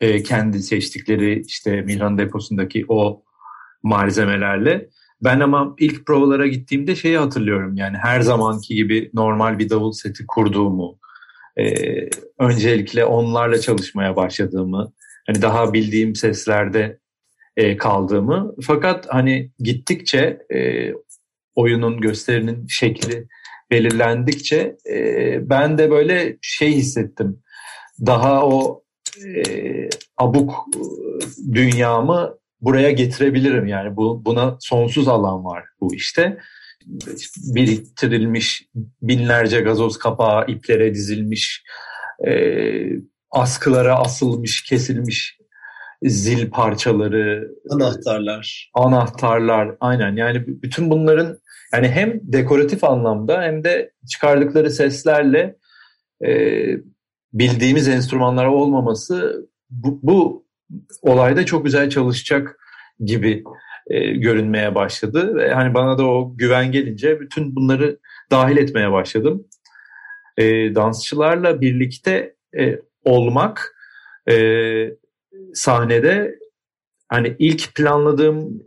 E, 0.01 0.23
kendi 0.23 0.59
seçtikleri 0.59 1.43
işte 1.47 1.83
Mihran 1.83 2.19
deposundaki 2.19 2.85
o 2.89 3.23
malzemelerle. 3.83 4.89
Ben 5.25 5.41
ama 5.41 5.75
ilk 5.79 6.07
provalara 6.07 6.47
gittiğimde 6.47 6.97
şeyi 6.97 7.19
hatırlıyorum 7.19 7.77
yani 7.77 7.97
her 7.97 8.21
zamanki 8.21 8.75
gibi 8.75 9.11
normal 9.15 9.59
bir 9.59 9.71
davul 9.71 9.93
seti 9.93 10.27
kurduğumu, 10.27 10.99
e, 11.59 11.75
öncelikle 12.39 13.05
onlarla 13.05 13.61
çalışmaya 13.61 14.17
başladığımı, 14.17 14.93
hani 15.27 15.43
daha 15.43 15.73
bildiğim 15.73 16.15
seslerde 16.15 16.99
e, 17.57 17.77
kaldığımı. 17.77 18.55
Fakat 18.63 19.07
hani 19.09 19.51
gittikçe 19.59 20.39
e, 20.55 20.93
oyunun 21.55 22.01
gösterinin 22.01 22.67
şekli 22.67 23.29
belirlendikçe 23.71 24.77
e, 24.91 25.39
ben 25.51 25.79
de 25.79 25.91
böyle 25.91 26.37
şey 26.43 26.73
hissettim. 26.73 27.43
Daha 28.07 28.47
o 28.47 28.83
e, 29.27 29.43
abuk 30.17 30.55
e, 30.77 30.81
dünyamı 31.55 32.39
buraya 32.67 32.91
getirebilirim. 32.91 33.67
Yani 33.67 33.97
bu 33.97 34.25
buna 34.25 34.57
sonsuz 34.61 35.09
alan 35.09 35.45
var 35.45 35.65
bu 35.81 35.95
işte. 35.95 36.39
Biriktirilmiş 37.55 38.69
binlerce 39.03 39.61
gazoz 39.61 39.99
kapağı 39.99 40.47
iplere 40.47 40.95
dizilmiş 40.95 41.65
e, 42.27 42.33
askılara 43.31 43.99
asılmış 43.99 44.63
kesilmiş 44.63 45.39
zil 46.03 46.51
parçaları 46.51 47.49
anahtarlar. 47.71 48.71
Anahtarlar 48.75 49.77
aynen. 49.81 50.17
Yani 50.17 50.45
bütün 50.47 50.91
bunların 50.91 51.39
yani 51.73 51.89
hem 51.89 52.21
dekoratif 52.23 52.85
anlamda 52.85 53.43
hem 53.43 53.65
de 53.65 53.93
çıkardıkları 54.11 54.71
seslerle 54.71 55.57
e, 56.27 56.31
bildiğimiz 57.33 57.89
enstrümanlar 57.89 58.47
olmaması 58.47 59.47
bu, 59.71 60.01
bu 60.03 60.46
olayda 61.03 61.47
çok 61.47 61.65
güzel 61.65 61.91
çalışacak 61.91 62.59
gibi 63.01 63.45
e, 63.87 64.11
görünmeye 64.11 64.75
başladı 64.75 65.35
ve 65.35 65.55
hani 65.55 65.75
bana 65.75 65.99
da 65.99 66.07
o 66.07 66.37
güven 66.37 66.73
gelince 66.73 67.21
bütün 67.21 67.57
bunları 67.57 67.99
dahil 68.31 68.57
etmeye 68.57 68.93
başladım. 68.93 69.47
E, 70.37 70.75
dansçılarla 70.75 71.61
birlikte 71.61 72.35
e, 72.59 72.79
olmak 73.05 73.77
e, 74.31 74.37
sahnede 75.55 76.39
hani 77.09 77.37
ilk 77.39 77.75
planladığım 77.75 78.63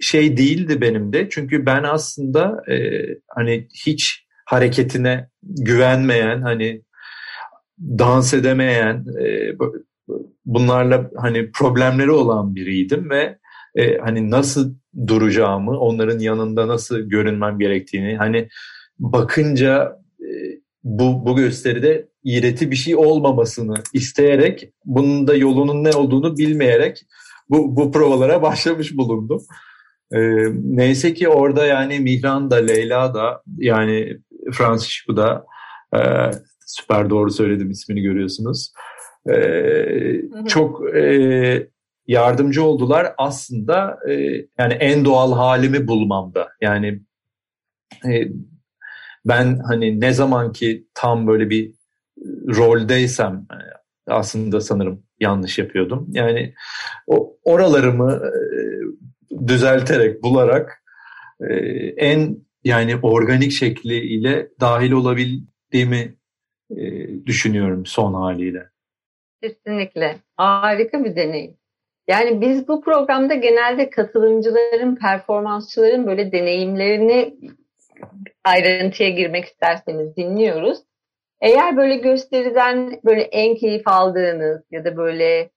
şey 0.00 0.36
değildi 0.36 0.80
benim 0.80 1.12
de. 1.12 1.28
Çünkü 1.30 1.66
ben 1.66 1.82
aslında 1.82 2.62
e, 2.72 3.04
hani 3.28 3.68
hiç 3.86 4.26
hareketine 4.44 5.28
güvenmeyen, 5.42 6.42
hani 6.42 6.82
dans 7.80 8.34
edemeyen, 8.34 9.04
e, 9.20 9.52
bunlarla 10.46 11.10
hani 11.16 11.52
problemleri 11.52 12.10
olan 12.10 12.54
biriydim 12.54 13.10
ve 13.10 13.38
e, 13.74 13.98
hani 13.98 14.30
nasıl 14.30 14.74
duracağımı, 15.06 15.78
onların 15.78 16.18
yanında 16.18 16.68
nasıl 16.68 16.98
görünmem 16.98 17.58
gerektiğini, 17.58 18.16
hani 18.16 18.48
bakınca 18.98 19.98
e, 20.20 20.28
bu, 20.84 21.26
bu 21.26 21.36
gösteride 21.36 22.08
iğreti 22.24 22.70
bir 22.70 22.76
şey 22.76 22.96
olmamasını 22.96 23.74
isteyerek, 23.92 24.72
bunun 24.84 25.26
da 25.26 25.34
yolunun 25.34 25.84
ne 25.84 25.92
olduğunu 25.92 26.36
bilmeyerek 26.36 27.02
bu, 27.50 27.76
bu 27.76 27.92
provalara 27.92 28.42
başlamış 28.42 28.96
bulundum. 28.96 29.42
E, 30.12 30.18
neyse 30.54 31.14
ki 31.14 31.28
orada 31.28 31.66
yani 31.66 32.00
Mihran 32.00 32.50
da, 32.50 32.56
Leyla 32.56 33.14
da, 33.14 33.42
yani 33.58 34.16
Francisco 34.52 35.16
da, 35.16 35.46
e, 35.96 36.00
süper 36.66 37.10
doğru 37.10 37.30
söyledim 37.30 37.70
ismini 37.70 38.02
görüyorsunuz. 38.02 38.72
E, 39.28 40.46
çok 40.48 40.94
e, 40.96 41.68
yardımcı 42.06 42.64
oldular 42.64 43.14
aslında 43.18 43.98
e, 44.08 44.12
yani 44.58 44.72
en 44.72 45.04
doğal 45.04 45.32
halimi 45.32 45.88
bulmamda. 45.88 46.48
Yani 46.60 47.00
e, 48.06 48.28
ben 49.24 49.58
hani 49.58 50.00
ne 50.00 50.12
zaman 50.12 50.52
ki 50.52 50.86
tam 50.94 51.26
böyle 51.26 51.50
bir 51.50 51.72
roldeysem 52.56 53.46
e, 53.52 53.58
aslında 54.06 54.60
sanırım 54.60 55.02
yanlış 55.20 55.58
yapıyordum. 55.58 56.06
Yani 56.12 56.54
o 57.06 57.36
oralarımı 57.44 58.22
e, 58.26 58.60
düzelterek, 59.48 60.22
bularak 60.22 60.82
e, 61.40 61.54
en 61.96 62.36
yani 62.64 62.96
organik 62.96 63.52
şekliyle 63.52 64.48
dahil 64.60 64.92
olabildiğimi 64.92 66.16
e, 66.76 67.08
düşünüyorum 67.26 67.86
son 67.86 68.14
haliyle. 68.14 68.69
Kesinlikle. 69.42 70.16
Harika 70.36 71.04
bir 71.04 71.16
deneyim. 71.16 71.56
Yani 72.08 72.40
biz 72.40 72.68
bu 72.68 72.80
programda 72.80 73.34
genelde 73.34 73.90
katılımcıların, 73.90 74.96
performansçıların 74.96 76.06
böyle 76.06 76.32
deneyimlerini 76.32 77.36
ayrıntıya 78.44 79.08
girmek 79.08 79.44
isterseniz 79.44 80.16
dinliyoruz. 80.16 80.78
Eğer 81.40 81.76
böyle 81.76 81.96
gösteriden 81.96 83.00
böyle 83.04 83.22
en 83.22 83.56
keyif 83.56 83.88
aldığınız 83.88 84.62
ya 84.70 84.84
da 84.84 84.96
böyle 84.96 85.50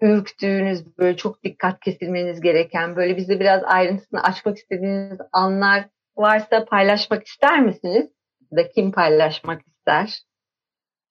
ürktüğünüz, 0.00 0.98
böyle 0.98 1.16
çok 1.16 1.44
dikkat 1.44 1.80
kesilmeniz 1.80 2.40
gereken, 2.40 2.96
böyle 2.96 3.16
bize 3.16 3.40
biraz 3.40 3.62
ayrıntısını 3.64 4.22
açmak 4.22 4.58
istediğiniz 4.58 5.18
anlar 5.32 5.84
varsa 6.16 6.64
paylaşmak 6.64 7.26
ister 7.26 7.60
misiniz? 7.60 8.10
Da 8.56 8.68
kim 8.68 8.92
paylaşmak 8.92 9.60
ister? 9.66 10.22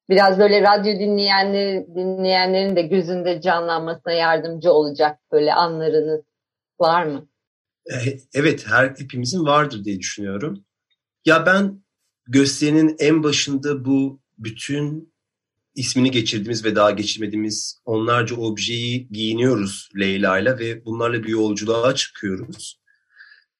Biraz 0.10 0.40
böyle 0.40 0.62
radyo 0.62 1.00
dinleyenler, 1.00 1.88
dinleyenlerin 1.96 2.76
de 2.76 2.82
gözünde 2.82 3.42
canlanmasına 3.42 4.14
yardımcı 4.14 4.72
olacak 4.72 5.20
böyle 5.32 5.54
anlarınız 5.54 6.22
var 6.80 7.06
mı? 7.06 7.28
Eh, 7.86 8.18
evet, 8.34 8.68
her 8.68 8.90
hepimizin 8.90 9.46
vardır 9.46 9.84
diye 9.84 10.00
düşünüyorum. 10.00 10.66
Ya 11.26 11.46
ben 11.46 11.84
gösterinin 12.28 12.96
en 13.00 13.24
başında 13.24 13.86
bu 13.86 14.20
bütün 14.38 15.14
ismini 15.76 16.12
geçirdiğimiz 16.12 16.66
ve 16.66 16.76
daha 16.76 16.92
geçirmediğimiz 16.92 17.82
onlarca 17.86 18.36
objeyi 18.36 19.08
giyiniyoruz 19.12 19.90
Leyla 20.00 20.40
ile 20.40 20.60
ve 20.60 20.86
bunlarla 20.86 21.24
bir 21.24 21.30
yolculuğa 21.30 21.96
çıkıyoruz. 21.96 22.80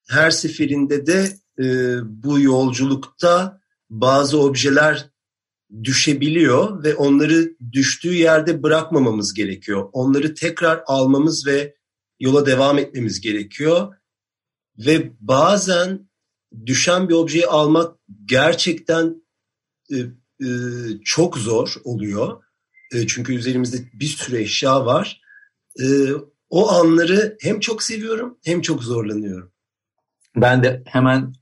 Her 0.10 0.32
seferinde 0.32 1.06
de 1.06 1.30
e, 1.60 1.96
bu 2.04 2.40
yolculukta 2.40 3.62
bazı 3.90 4.42
objeler 4.42 5.10
düşebiliyor 5.84 6.84
ve 6.84 6.96
onları 6.96 7.56
düştüğü 7.72 8.14
yerde 8.14 8.64
bırakmamamız 8.64 9.34
gerekiyor. 9.34 9.90
Onları 9.94 10.34
tekrar 10.34 10.84
almamız 10.86 11.48
ve 11.48 11.76
yola 12.20 12.46
devam 12.46 12.78
etmemiz 12.78 13.22
gerekiyor. 13.22 13.96
Ve 14.78 15.12
bazen 15.20 16.10
düşen 16.66 17.10
bir 17.10 17.14
objeyi 17.14 17.48
almak 17.48 17.96
gerçekten 18.26 19.24
e, 19.92 19.98
e, 20.46 20.50
çok 21.04 21.38
zor 21.38 21.76
oluyor. 21.84 22.44
E, 22.94 23.08
çünkü 23.08 23.36
üzerimizde 23.36 23.78
bir 23.94 24.06
sürü 24.06 24.38
eşya 24.38 24.86
var. 24.86 25.22
E, 25.82 25.86
o 26.50 26.70
anları 26.72 27.38
hem 27.42 27.60
çok 27.60 27.84
seviyorum 27.84 28.38
hem 28.44 28.62
çok 28.62 28.84
zorlanıyorum. 28.84 29.52
Ben 30.36 30.64
de 30.64 30.84
hemen 30.86 31.34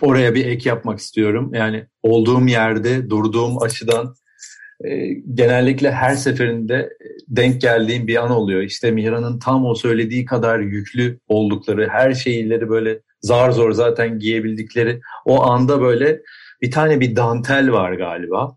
oraya 0.00 0.34
bir 0.34 0.46
ek 0.46 0.68
yapmak 0.68 0.98
istiyorum. 0.98 1.50
Yani 1.54 1.86
olduğum 2.02 2.46
yerde, 2.46 3.10
durduğum 3.10 3.62
açıdan 3.62 4.14
e, 4.84 5.06
genellikle 5.34 5.92
her 5.92 6.14
seferinde 6.14 6.90
denk 7.28 7.60
geldiğim 7.60 8.06
bir 8.06 8.24
an 8.24 8.30
oluyor. 8.30 8.62
İşte 8.62 8.90
Mihran'ın 8.90 9.38
tam 9.38 9.66
o 9.66 9.74
söylediği 9.74 10.24
kadar 10.24 10.58
yüklü 10.58 11.18
oldukları, 11.28 11.88
her 11.88 12.14
şeyleri 12.14 12.68
böyle 12.68 13.00
zar 13.20 13.50
zor 13.50 13.72
zaten 13.72 14.18
giyebildikleri 14.18 15.00
o 15.24 15.42
anda 15.42 15.80
böyle 15.80 16.20
bir 16.62 16.70
tane 16.70 17.00
bir 17.00 17.16
dantel 17.16 17.72
var 17.72 17.92
galiba. 17.92 18.56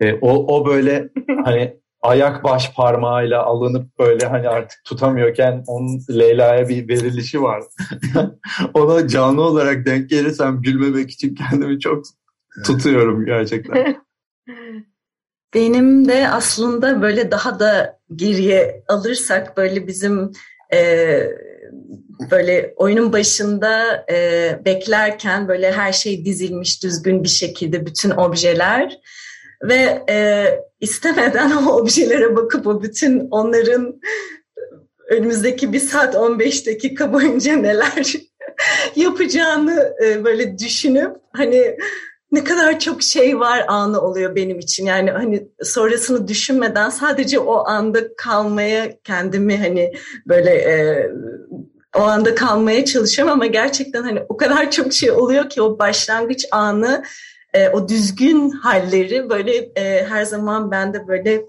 E, 0.00 0.12
o, 0.12 0.56
o 0.56 0.66
böyle 0.66 1.08
hani 1.44 1.76
ayak 2.02 2.44
baş 2.44 2.74
parmağıyla 2.74 3.42
alınıp 3.42 3.98
böyle 3.98 4.26
hani 4.26 4.48
artık 4.48 4.84
tutamıyorken 4.84 5.64
onun 5.66 6.00
Leyla'ya 6.18 6.68
bir 6.68 6.88
verilişi 6.88 7.42
var. 7.42 7.62
Ona 8.74 9.08
canlı 9.08 9.42
olarak 9.42 9.86
denk 9.86 10.10
gelirsem 10.10 10.62
gülmemek 10.62 11.10
için 11.10 11.34
kendimi 11.34 11.80
çok 11.80 12.04
tutuyorum 12.66 13.24
gerçekten. 13.24 13.96
Benim 15.54 16.08
de 16.08 16.28
aslında 16.28 17.02
böyle 17.02 17.30
daha 17.30 17.60
da 17.60 17.98
geriye 18.14 18.84
alırsak 18.88 19.56
böyle 19.56 19.86
bizim 19.86 20.32
e, 20.72 21.20
böyle 22.30 22.74
oyunun 22.76 23.12
başında 23.12 24.04
e, 24.10 24.60
beklerken 24.64 25.48
böyle 25.48 25.72
her 25.72 25.92
şey 25.92 26.24
dizilmiş 26.24 26.82
düzgün 26.82 27.24
bir 27.24 27.28
şekilde 27.28 27.86
bütün 27.86 28.10
objeler 28.10 28.98
ve 29.62 30.04
e, 30.10 30.46
istemeden 30.80 31.50
o 31.50 31.72
objelere 31.72 32.36
bakıp 32.36 32.66
o 32.66 32.82
bütün 32.82 33.28
onların 33.30 34.00
önümüzdeki 35.08 35.72
bir 35.72 35.80
saat 35.80 36.16
15 36.16 36.66
dakika 36.66 37.12
boyunca 37.12 37.56
neler 37.56 38.12
yapacağını 38.96 39.94
e, 40.04 40.24
böyle 40.24 40.58
düşünüp 40.58 41.16
hani 41.32 41.76
ne 42.32 42.44
kadar 42.44 42.80
çok 42.80 43.02
şey 43.02 43.40
var 43.40 43.64
anı 43.68 44.00
oluyor 44.00 44.34
benim 44.34 44.58
için. 44.58 44.86
Yani 44.86 45.10
hani 45.10 45.48
sonrasını 45.62 46.28
düşünmeden 46.28 46.90
sadece 46.90 47.38
o 47.38 47.66
anda 47.66 48.16
kalmaya 48.16 49.00
kendimi 49.04 49.58
hani 49.58 49.92
böyle 50.26 50.50
e, 50.50 51.06
o 51.96 52.00
anda 52.00 52.34
kalmaya 52.34 52.84
çalışıyorum 52.84 53.32
ama 53.32 53.46
gerçekten 53.46 54.02
hani 54.02 54.22
o 54.28 54.36
kadar 54.36 54.70
çok 54.70 54.92
şey 54.92 55.10
oluyor 55.10 55.50
ki 55.50 55.62
o 55.62 55.78
başlangıç 55.78 56.46
anı 56.50 57.04
e, 57.56 57.68
o 57.68 57.88
düzgün 57.88 58.50
halleri 58.50 59.30
böyle 59.30 59.56
e, 59.56 60.06
her 60.06 60.24
zaman 60.24 60.70
bende 60.70 61.08
böyle 61.08 61.44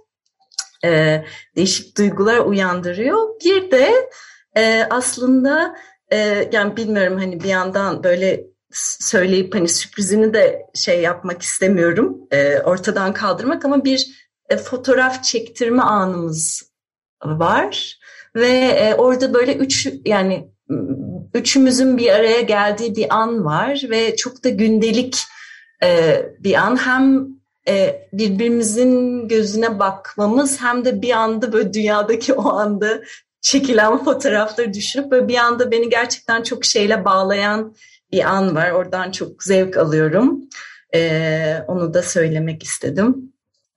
e, 0.85 1.23
değişik 1.55 1.97
duygular 1.97 2.37
uyandırıyor. 2.37 3.17
Bir 3.45 3.71
de 3.71 4.09
e, 4.57 4.87
aslında 4.89 5.75
e, 6.11 6.49
yani 6.51 6.77
bilmiyorum 6.77 7.17
hani 7.17 7.43
bir 7.43 7.49
yandan 7.49 8.03
böyle 8.03 8.43
söyleyip 8.99 9.55
hani 9.55 9.67
sürprizini 9.67 10.33
de 10.33 10.65
şey 10.73 11.01
yapmak 11.01 11.41
istemiyorum 11.41 12.17
e, 12.31 12.59
ortadan 12.59 13.13
kaldırmak 13.13 13.65
ama 13.65 13.85
bir 13.85 14.29
e, 14.49 14.57
fotoğraf 14.57 15.23
çektirme 15.23 15.81
anımız 15.81 16.71
var 17.23 17.99
ve 18.35 18.47
e, 18.49 18.95
orada 18.95 19.33
böyle 19.33 19.55
üç 19.55 19.87
yani 20.05 20.51
üçümüzün 21.33 21.97
bir 21.97 22.11
araya 22.11 22.41
geldiği 22.41 22.95
bir 22.95 23.15
an 23.15 23.45
var 23.45 23.81
ve 23.89 24.15
çok 24.15 24.43
da 24.43 24.49
gündelik 24.49 25.23
e, 25.83 26.21
bir 26.39 26.53
an 26.53 26.75
hem 26.75 27.27
e, 27.67 28.07
birbirimizin 28.13 29.27
gözüne 29.27 29.79
bakmamız 29.79 30.61
hem 30.61 30.85
de 30.85 31.01
bir 31.01 31.11
anda 31.11 31.53
böyle 31.53 31.73
dünyadaki 31.73 32.33
o 32.33 32.49
anda 32.49 33.01
çekilen 33.41 34.03
fotoğrafları 34.03 34.73
düşünüp 34.73 35.11
böyle 35.11 35.27
bir 35.27 35.37
anda 35.37 35.71
beni 35.71 35.89
gerçekten 35.89 36.43
çok 36.43 36.65
şeyle 36.65 37.05
bağlayan 37.05 37.75
bir 38.11 38.23
an 38.23 38.55
var. 38.55 38.71
Oradan 38.71 39.11
çok 39.11 39.43
zevk 39.43 39.77
alıyorum. 39.77 40.41
E, 40.95 41.63
onu 41.67 41.93
da 41.93 42.01
söylemek 42.01 42.63
istedim. 42.63 43.33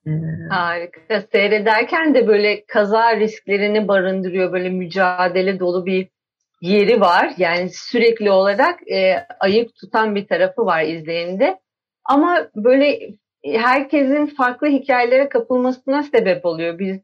E, 0.07 0.11
Harika. 0.49 1.21
Seyrederken 1.31 2.15
de 2.15 2.27
böyle 2.27 2.65
kaza 2.65 3.15
risklerini 3.15 3.87
barındırıyor. 3.87 4.51
Böyle 4.51 4.69
mücadele 4.69 5.59
dolu 5.59 5.85
bir 5.85 6.07
yeri 6.61 7.01
var. 7.01 7.33
Yani 7.37 7.69
sürekli 7.69 8.31
olarak 8.31 8.91
e, 8.91 9.25
ayık 9.39 9.75
tutan 9.75 10.15
bir 10.15 10.27
tarafı 10.27 10.65
var 10.65 10.83
izleyende. 10.83 11.59
Ama 12.05 12.49
böyle 12.55 12.99
herkesin 13.45 14.25
farklı 14.25 14.67
hikayelere 14.67 15.29
kapılmasına 15.29 16.03
sebep 16.03 16.45
oluyor. 16.45 16.79
Biz 16.79 16.99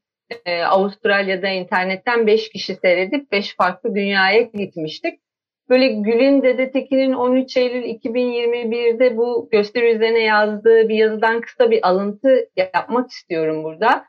e, 0.45 0.63
Avustralya'da 0.63 1.47
internetten 1.47 2.27
5 2.27 2.49
kişi 2.49 2.75
seyredip 2.75 3.31
5 3.31 3.55
farklı 3.55 3.95
dünyaya 3.95 4.41
gitmiştik. 4.41 5.19
Böyle 5.69 5.87
Gül'ün 5.87 6.43
Dede 6.43 6.71
Tekin'in 6.71 7.13
13 7.13 7.57
Eylül 7.57 7.83
2021'de 7.83 9.17
bu 9.17 9.49
gösteri 9.51 9.95
üzerine 9.95 10.19
yazdığı 10.19 10.89
bir 10.89 10.95
yazıdan 10.95 11.41
kısa 11.41 11.71
bir 11.71 11.87
alıntı 11.87 12.49
yapmak 12.57 13.11
istiyorum 13.11 13.63
burada. 13.63 14.05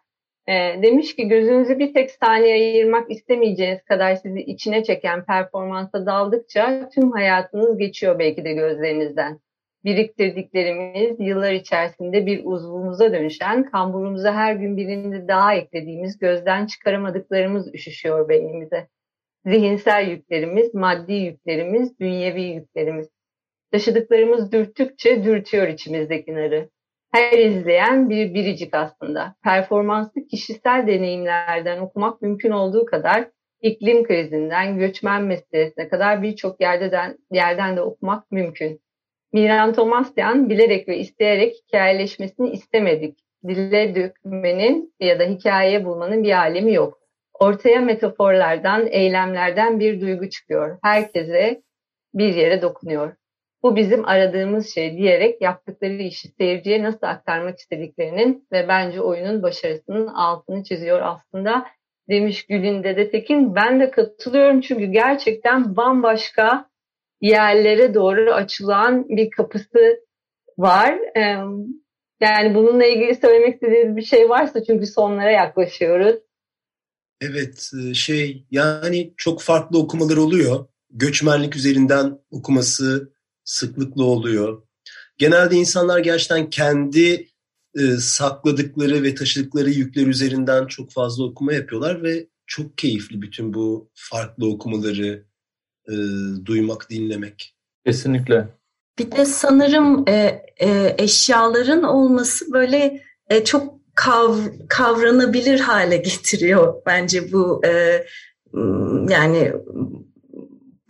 E, 0.49 0.53
demiş 0.83 1.17
ki 1.17 1.29
gözünüzü 1.29 1.79
bir 1.79 1.95
tek 1.95 2.11
saniye 2.11 2.55
ayırmak 2.55 3.11
istemeyeceğiniz 3.11 3.85
kadar 3.85 4.15
sizi 4.15 4.41
içine 4.41 4.85
çeken 4.85 5.25
performansa 5.25 6.07
daldıkça 6.07 6.89
tüm 6.95 7.13
hayatınız 7.13 7.79
geçiyor 7.79 8.19
belki 8.19 8.45
de 8.45 8.53
gözlerinizden. 8.53 9.41
Biriktirdiklerimiz 9.85 11.17
yıllar 11.21 11.53
içerisinde 11.53 12.27
bir 12.27 12.45
uzvumuza 12.45 13.13
dönüşen, 13.13 13.71
kamburumuza 13.71 14.35
her 14.35 14.55
gün 14.55 14.77
birini 14.77 15.29
daha 15.29 15.55
eklediğimiz, 15.55 16.19
gözden 16.19 16.67
çıkaramadıklarımız 16.67 17.75
üşüşüyor 17.75 18.29
beynimize. 18.29 18.89
Zihinsel 19.47 20.09
yüklerimiz, 20.09 20.75
maddi 20.75 21.13
yüklerimiz, 21.13 22.01
dünyevi 22.01 22.43
yüklerimiz. 22.43 23.09
Taşıdıklarımız 23.73 24.53
dürttükçe 24.53 25.25
dürtüyor 25.25 25.69
içimizdeki 25.69 26.35
narı. 26.35 26.69
Her 27.13 27.39
izleyen 27.39 28.11
bir 28.11 28.35
biricik 28.35 28.75
aslında. 28.75 29.35
Performanslı 29.45 30.27
kişisel 30.27 30.87
deneyimlerden 30.87 31.79
okumak 31.79 32.23
mümkün 32.23 32.51
olduğu 32.51 32.87
kadar 32.87 33.29
iklim 33.61 34.05
krizinden 34.05 34.79
göçmen 34.79 35.23
meselesine 35.23 35.89
kadar 35.89 36.23
birçok 36.23 36.61
yerden, 36.61 37.19
yerden 37.33 37.77
de 37.77 37.81
okumak 37.81 38.33
mümkün. 38.33 38.81
Miran 39.33 39.73
Tomasyan 39.73 40.51
bilerek 40.51 40.89
ve 40.89 40.99
isteyerek 40.99 41.55
hikayeleşmesini 41.55 42.51
istemedik. 42.51 43.19
Dille 43.49 43.95
dökmenin 43.95 44.95
ya 45.01 45.19
da 45.19 45.25
hikaye 45.25 45.85
bulmanın 45.85 46.25
bir 46.25 46.39
alemi 46.39 46.75
yok. 46.75 46.99
Ortaya 47.35 47.81
metaforlardan, 47.81 48.87
eylemlerden 48.91 49.81
bir 49.81 50.01
duygu 50.01 50.31
çıkıyor. 50.31 50.79
Herkese 50.83 51.63
bir 52.15 52.35
yere 52.35 52.63
dokunuyor. 52.63 53.13
Bu 53.63 53.77
bizim 53.77 54.09
aradığımız 54.09 54.75
şey 54.75 54.97
diyerek 54.97 55.43
yaptıkları 55.43 56.03
işi 56.03 56.29
seyirciye 56.29 56.83
nasıl 56.83 57.07
aktarmak 57.07 57.59
istediklerinin 57.59 58.47
ve 58.53 58.69
bence 58.69 59.01
oyunun 59.01 59.43
başarısının 59.43 60.07
altını 60.07 60.65
çiziyor 60.65 61.01
aslında 61.03 61.67
demiş 62.09 62.47
Gül'ün 62.47 62.85
Dede 62.85 63.11
Tekin. 63.11 63.55
Ben 63.55 63.81
de 63.81 63.91
katılıyorum 63.91 64.61
çünkü 64.61 64.85
gerçekten 64.85 65.77
bambaşka 65.77 66.69
yerlere 67.21 67.95
doğru 67.95 68.33
açılan 68.33 69.09
bir 69.09 69.31
kapısı 69.31 70.01
var. 70.59 70.99
Yani 72.21 72.55
bununla 72.55 72.87
ilgili 72.87 73.15
söylemek 73.15 73.55
istediğiniz 73.55 73.97
bir 73.97 74.03
şey 74.03 74.29
varsa 74.29 74.65
çünkü 74.65 74.87
sonlara 74.87 75.31
yaklaşıyoruz. 75.31 76.17
Evet 77.21 77.71
e, 77.83 77.95
şey 77.95 78.47
yani 78.51 79.15
çok 79.17 79.43
farklı 79.43 79.79
okumalar 79.79 80.17
oluyor. 80.17 80.67
Göçmenlik 80.91 81.57
üzerinden 81.57 82.19
okuması 82.31 83.13
sıklıkla 83.45 84.05
oluyor. 84.05 84.63
Genelde 85.19 85.57
insanlar 85.57 85.99
gerçekten 85.99 86.51
kendi 86.51 87.29
e, 87.79 87.83
sakladıkları 88.01 89.03
ve 89.03 89.15
taşıdıkları 89.15 89.71
yükler 89.71 90.07
üzerinden 90.07 90.67
çok 90.67 90.93
fazla 90.93 91.25
okuma 91.25 91.53
yapıyorlar 91.53 92.03
ve 92.03 92.27
çok 92.47 92.79
keyifli 92.79 93.23
bütün 93.23 93.55
bu 93.55 93.91
farklı 93.95 94.51
okumaları 94.51 95.28
e, 95.89 95.95
duymak, 96.47 96.91
dinlemek. 96.91 97.55
Kesinlikle. 97.87 98.49
Bir 98.99 99.13
de 99.13 99.25
sanırım 99.25 100.09
e, 100.09 100.45
e, 100.61 100.95
eşyaların 100.99 101.83
olması 101.83 102.53
böyle 102.53 103.03
e, 103.29 103.45
çok 103.45 103.75
kav, 103.95 104.37
kavranabilir 104.69 105.61
hale 105.61 105.97
getiriyor 105.97 106.75
bence 106.87 107.33
bu 107.33 107.63
e, 107.67 108.05
yani 109.09 109.53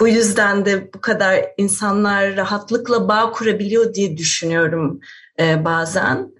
bu 0.00 0.08
yüzden 0.08 0.64
de 0.64 0.92
bu 0.94 1.00
kadar 1.00 1.44
insanlar 1.56 2.36
rahatlıkla 2.36 3.08
bağ 3.08 3.30
kurabiliyor 3.30 3.94
diye 3.94 4.16
düşünüyorum 4.16 5.00
e, 5.40 5.64
bazen. 5.64 6.32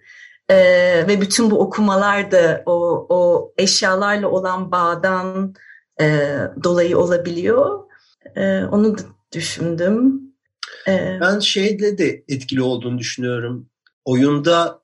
E, 0.49 0.57
ve 1.09 1.21
bütün 1.21 1.51
bu 1.51 1.61
okumalar 1.61 2.31
da 2.31 2.63
o, 2.67 3.07
o 3.09 3.53
eşyalarla 3.59 4.29
olan 4.29 4.73
bağdan 4.73 5.55
e, 6.01 6.37
dolayı 6.65 6.99
olabiliyor. 6.99 7.88
E, 8.37 8.65
onu 8.65 8.97
düşündüm. 9.35 10.23
E, 10.89 11.19
ben 11.21 11.39
şeyle 11.39 11.99
de 11.99 12.25
etkili 12.29 12.63
olduğunu 12.63 12.99
düşünüyorum. 12.99 13.71
Oyunda 14.05 14.83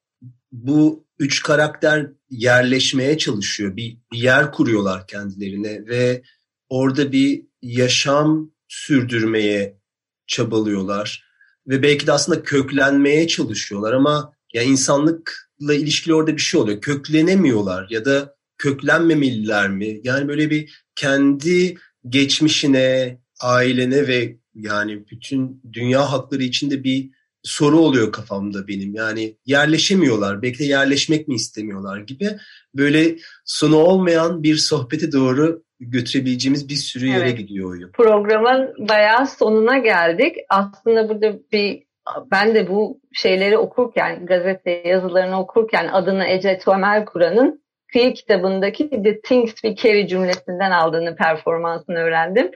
bu 0.52 1.04
üç 1.18 1.42
karakter 1.42 2.06
yerleşmeye 2.30 3.18
çalışıyor. 3.18 3.76
Bir, 3.76 3.98
bir 4.12 4.18
yer 4.18 4.52
kuruyorlar 4.52 5.06
kendilerine 5.06 5.86
ve 5.86 6.22
orada 6.68 7.12
bir 7.12 7.46
yaşam 7.62 8.50
sürdürmeye 8.68 9.78
çabalıyorlar 10.26 11.24
ve 11.66 11.82
belki 11.82 12.06
de 12.06 12.12
aslında 12.12 12.42
köklenmeye 12.42 13.28
çalışıyorlar 13.28 13.92
ama 13.92 14.32
ya 14.54 14.62
insanlıkla 14.62 15.74
ilişkili 15.74 16.14
orada 16.14 16.32
bir 16.36 16.40
şey 16.40 16.60
oluyor. 16.60 16.80
Köklenemiyorlar 16.80 17.86
ya 17.90 18.04
da 18.04 18.36
köklenmemeliler 18.58 19.70
mi? 19.70 20.00
Yani 20.04 20.28
böyle 20.28 20.50
bir 20.50 20.84
kendi 20.94 21.76
geçmişine, 22.08 23.20
ailene 23.44 24.08
ve 24.08 24.36
yani 24.54 25.04
bütün 25.10 25.62
dünya 25.72 26.12
hakları 26.12 26.42
içinde 26.42 26.84
bir 26.84 27.10
soru 27.42 27.78
oluyor 27.78 28.12
kafamda 28.12 28.68
benim. 28.68 28.94
Yani 28.94 29.36
yerleşemiyorlar. 29.46 30.42
Belki 30.42 30.58
de 30.58 30.64
yerleşmek 30.64 31.28
mi 31.28 31.34
istemiyorlar 31.34 31.98
gibi. 31.98 32.28
Böyle 32.74 33.16
sonu 33.44 33.76
olmayan 33.76 34.42
bir 34.42 34.56
sohbete 34.56 35.12
doğru 35.12 35.62
götürebileceğimiz 35.80 36.68
bir 36.68 36.74
sürü 36.74 37.06
yere 37.06 37.28
evet. 37.28 37.38
gidiyor 37.38 37.70
oyun. 37.70 37.92
Programın 37.92 38.88
bayağı 38.88 39.26
sonuna 39.26 39.78
geldik. 39.78 40.36
Aslında 40.48 41.08
burada 41.08 41.38
bir 41.52 41.82
ben 42.30 42.54
de 42.54 42.68
bu 42.68 43.00
şeyleri 43.12 43.58
okurken, 43.58 44.26
gazete 44.26 44.70
yazılarını 44.70 45.40
okurken 45.40 45.88
adını 45.88 46.26
Ece 46.26 46.58
Tuamel 46.58 47.04
Kur'an'ın 47.04 47.64
kıyı 47.92 48.14
kitabındaki 48.14 48.90
The 48.90 49.20
Things 49.20 49.54
We 49.54 49.76
Carry 49.76 50.08
cümlesinden 50.08 50.70
aldığını 50.70 51.16
performansını 51.16 51.98
öğrendim. 51.98 52.50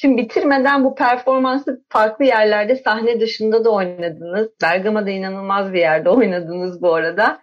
Şimdi 0.00 0.22
bitirmeden 0.22 0.84
bu 0.84 0.94
performansı 0.94 1.84
farklı 1.88 2.24
yerlerde 2.24 2.76
sahne 2.76 3.20
dışında 3.20 3.64
da 3.64 3.70
oynadınız. 3.70 4.48
Bergama'da 4.62 5.10
inanılmaz 5.10 5.72
bir 5.72 5.78
yerde 5.78 6.10
oynadınız 6.10 6.82
bu 6.82 6.94
arada 6.94 7.40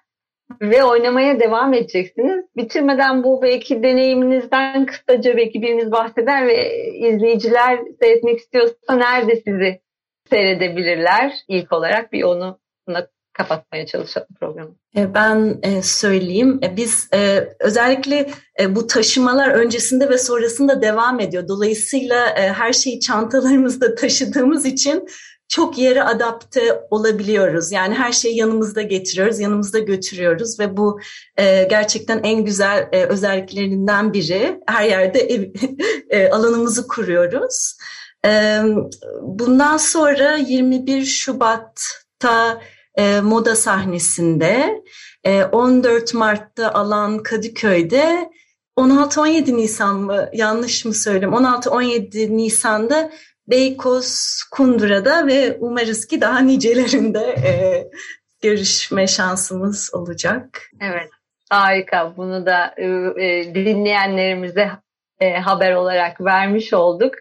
ve 0.61 0.83
oynamaya 0.83 1.39
devam 1.39 1.73
edeceksiniz. 1.73 2.45
Bitirmeden 2.55 3.23
bu 3.23 3.41
belki 3.41 3.83
deneyiminizden 3.83 4.85
kısaca 4.85 5.37
belki 5.37 5.61
biriniz 5.61 5.91
bahseder 5.91 6.47
ve 6.47 6.87
izleyiciler 6.93 7.79
seyretmek 8.01 8.39
istiyorsa 8.39 8.95
nerede 8.95 9.35
sizi 9.35 9.81
seyredebilirler 10.29 11.33
ilk 11.47 11.73
olarak 11.73 12.13
bir 12.13 12.23
onu 12.23 12.59
kapatmaya 13.37 13.85
çalışalım 13.85 14.27
programı. 14.39 14.75
E, 14.97 15.13
ben 15.13 15.59
e, 15.63 15.81
söyleyeyim. 15.81 16.59
E, 16.63 16.77
biz 16.77 17.09
özellikle 17.59 18.29
bu 18.69 18.87
taşımalar 18.87 19.49
öncesinde 19.49 20.09
ve 20.09 20.17
sonrasında 20.17 20.81
devam 20.81 21.19
ediyor. 21.19 21.47
Dolayısıyla 21.47 22.35
her 22.35 22.73
şeyi 22.73 22.99
çantalarımızda 22.99 23.95
taşıdığımız 24.01 24.65
için 24.65 25.07
çok 25.47 25.77
yere 25.77 26.03
adapte 26.03 26.81
olabiliyoruz. 26.89 27.71
Yani 27.71 27.95
her 27.95 28.11
şeyi 28.11 28.37
yanımızda 28.37 28.81
getiriyoruz, 28.81 29.39
yanımızda 29.39 29.79
götürüyoruz 29.79 30.59
ve 30.59 30.77
bu 30.77 30.99
e, 31.37 31.63
gerçekten 31.63 32.23
en 32.23 32.45
güzel 32.45 32.89
e, 32.91 33.05
özelliklerinden 33.05 34.13
biri. 34.13 34.59
Her 34.67 34.85
yerde 34.85 35.19
ev, 35.19 35.49
e, 36.09 36.29
alanımızı 36.29 36.87
kuruyoruz. 36.87 37.77
E, 38.25 38.61
bundan 39.21 39.77
sonra 39.77 40.35
21 40.35 41.05
Şubat'ta 41.05 42.61
e, 42.97 43.21
moda 43.21 43.55
sahnesinde, 43.55 44.84
e, 45.23 45.43
14 45.43 46.13
Mart'ta 46.13 46.73
alan 46.73 47.23
Kadıköy'de 47.23 48.29
16-17 48.77 49.58
Nisan 49.58 49.95
mı 49.95 50.29
yanlış 50.34 50.86
mı 50.86 50.93
söyleyeyim 50.93 51.34
16-17 51.34 52.38
Nisan'da 52.38 53.12
Beykoz 53.47 54.39
Kundura'da 54.51 55.27
ve 55.27 55.58
umarız 55.60 56.08
ki 56.08 56.21
daha 56.21 56.39
nicelerinde 56.39 57.19
e, 57.19 57.51
görüşme 58.41 59.08
şansımız 59.08 59.89
olacak. 59.93 60.62
Evet 60.81 61.10
harika 61.49 62.17
bunu 62.17 62.45
da 62.45 62.75
e, 62.77 62.86
e, 63.25 63.55
dinleyenlerimize 63.55 64.71
e, 65.19 65.34
haber 65.34 65.73
olarak 65.73 66.21
vermiş 66.21 66.73
olduk. 66.73 67.15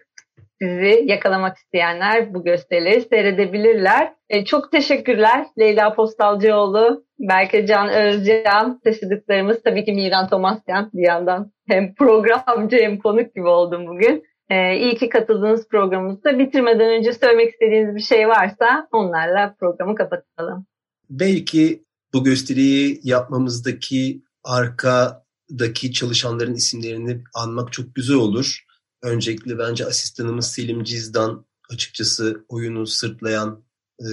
Sizi 0.65 1.03
yakalamak 1.05 1.57
isteyenler 1.57 2.33
bu 2.33 2.43
gösterileri 2.43 3.01
seyredebilirler. 3.01 4.13
E, 4.29 4.45
çok 4.45 4.71
teşekkürler 4.71 5.45
Leyla 5.59 5.93
Postalcıoğlu, 5.93 7.05
Berke 7.19 7.65
Can 7.65 7.89
Özcan, 7.89 8.79
taşıdıklarımız 8.79 9.63
tabii 9.63 9.85
ki 9.85 9.93
Miran 9.93 10.29
Tomasyan 10.29 10.89
bir 10.93 11.07
yandan 11.07 11.51
hem 11.67 11.95
programcı 11.95 12.77
hem 12.77 12.99
konuk 12.99 13.35
gibi 13.35 13.47
oldum 13.47 13.87
bugün. 13.87 14.23
Ee, 14.49 14.77
iyi 14.77 14.95
ki 14.95 15.09
katıldığınız 15.09 15.67
programımızda. 15.67 16.39
Bitirmeden 16.39 16.89
önce 16.89 17.13
söylemek 17.13 17.53
istediğiniz 17.53 17.95
bir 17.95 18.01
şey 18.01 18.27
varsa 18.27 18.87
onlarla 18.91 19.55
programı 19.59 19.95
kapatalım. 19.95 20.65
Belki 21.09 21.83
bu 22.13 22.23
gösteriyi 22.23 22.99
yapmamızdaki 23.03 24.21
arkadaki 24.43 25.91
çalışanların 25.93 26.53
isimlerini 26.53 27.23
anmak 27.35 27.73
çok 27.73 27.95
güzel 27.95 28.17
olur. 28.17 28.64
Öncelikle 29.05 29.57
bence 29.57 29.85
asistanımız 29.85 30.51
Selim 30.51 30.83
Cizdan 30.83 31.45
açıkçası 31.69 32.45
oyunu 32.49 32.87
sırtlayan 32.87 33.63
e, 33.99 34.05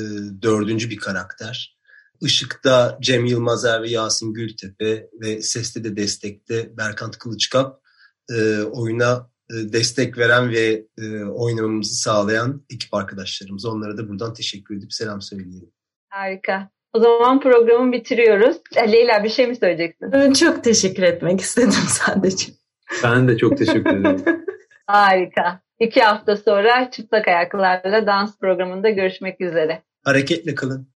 dördüncü 0.42 0.90
bir 0.90 0.96
karakter. 0.96 1.78
Işık'ta 2.20 2.98
Cem 3.00 3.24
Yılmazer 3.24 3.82
ve 3.82 3.90
Yasin 3.90 4.34
Gültepe 4.34 5.08
ve 5.20 5.42
Ses'te 5.42 5.84
de 5.84 5.96
destekte 5.96 6.76
Berkant 6.76 7.18
Kılıçkap 7.18 7.80
e, 8.30 8.62
oyuna 8.62 9.30
e, 9.50 9.72
destek 9.72 10.18
veren 10.18 10.50
ve 10.50 10.86
e, 10.98 11.24
oynamamızı 11.24 11.94
sağlayan 11.94 12.64
ekip 12.70 12.94
arkadaşlarımız. 12.94 13.64
Onlara 13.64 13.98
da 13.98 14.08
buradan 14.08 14.34
teşekkür 14.34 14.76
edip 14.76 14.92
selam 14.92 15.22
söyleyelim. 15.22 15.72
Harika. 16.08 16.70
O 16.92 17.00
zaman 17.00 17.40
programı 17.40 17.92
bitiriyoruz. 17.92 18.56
E, 18.76 18.92
Leyla 18.92 19.24
bir 19.24 19.28
şey 19.28 19.46
mi 19.46 19.56
söyleyeceksin? 19.56 20.32
Çok 20.32 20.64
teşekkür 20.64 21.02
etmek 21.02 21.40
istedim 21.40 21.72
sadece. 21.88 22.46
Ben 23.02 23.28
de 23.28 23.36
çok 23.36 23.58
teşekkür 23.58 24.00
ederim. 24.00 24.24
Harika. 24.92 25.60
İki 25.78 26.00
hafta 26.00 26.36
sonra 26.36 26.90
çıplak 26.90 27.28
ayaklarla 27.28 28.06
dans 28.06 28.38
programında 28.38 28.90
görüşmek 28.90 29.40
üzere. 29.40 29.82
Hareketle 30.04 30.54
kalın. 30.54 30.88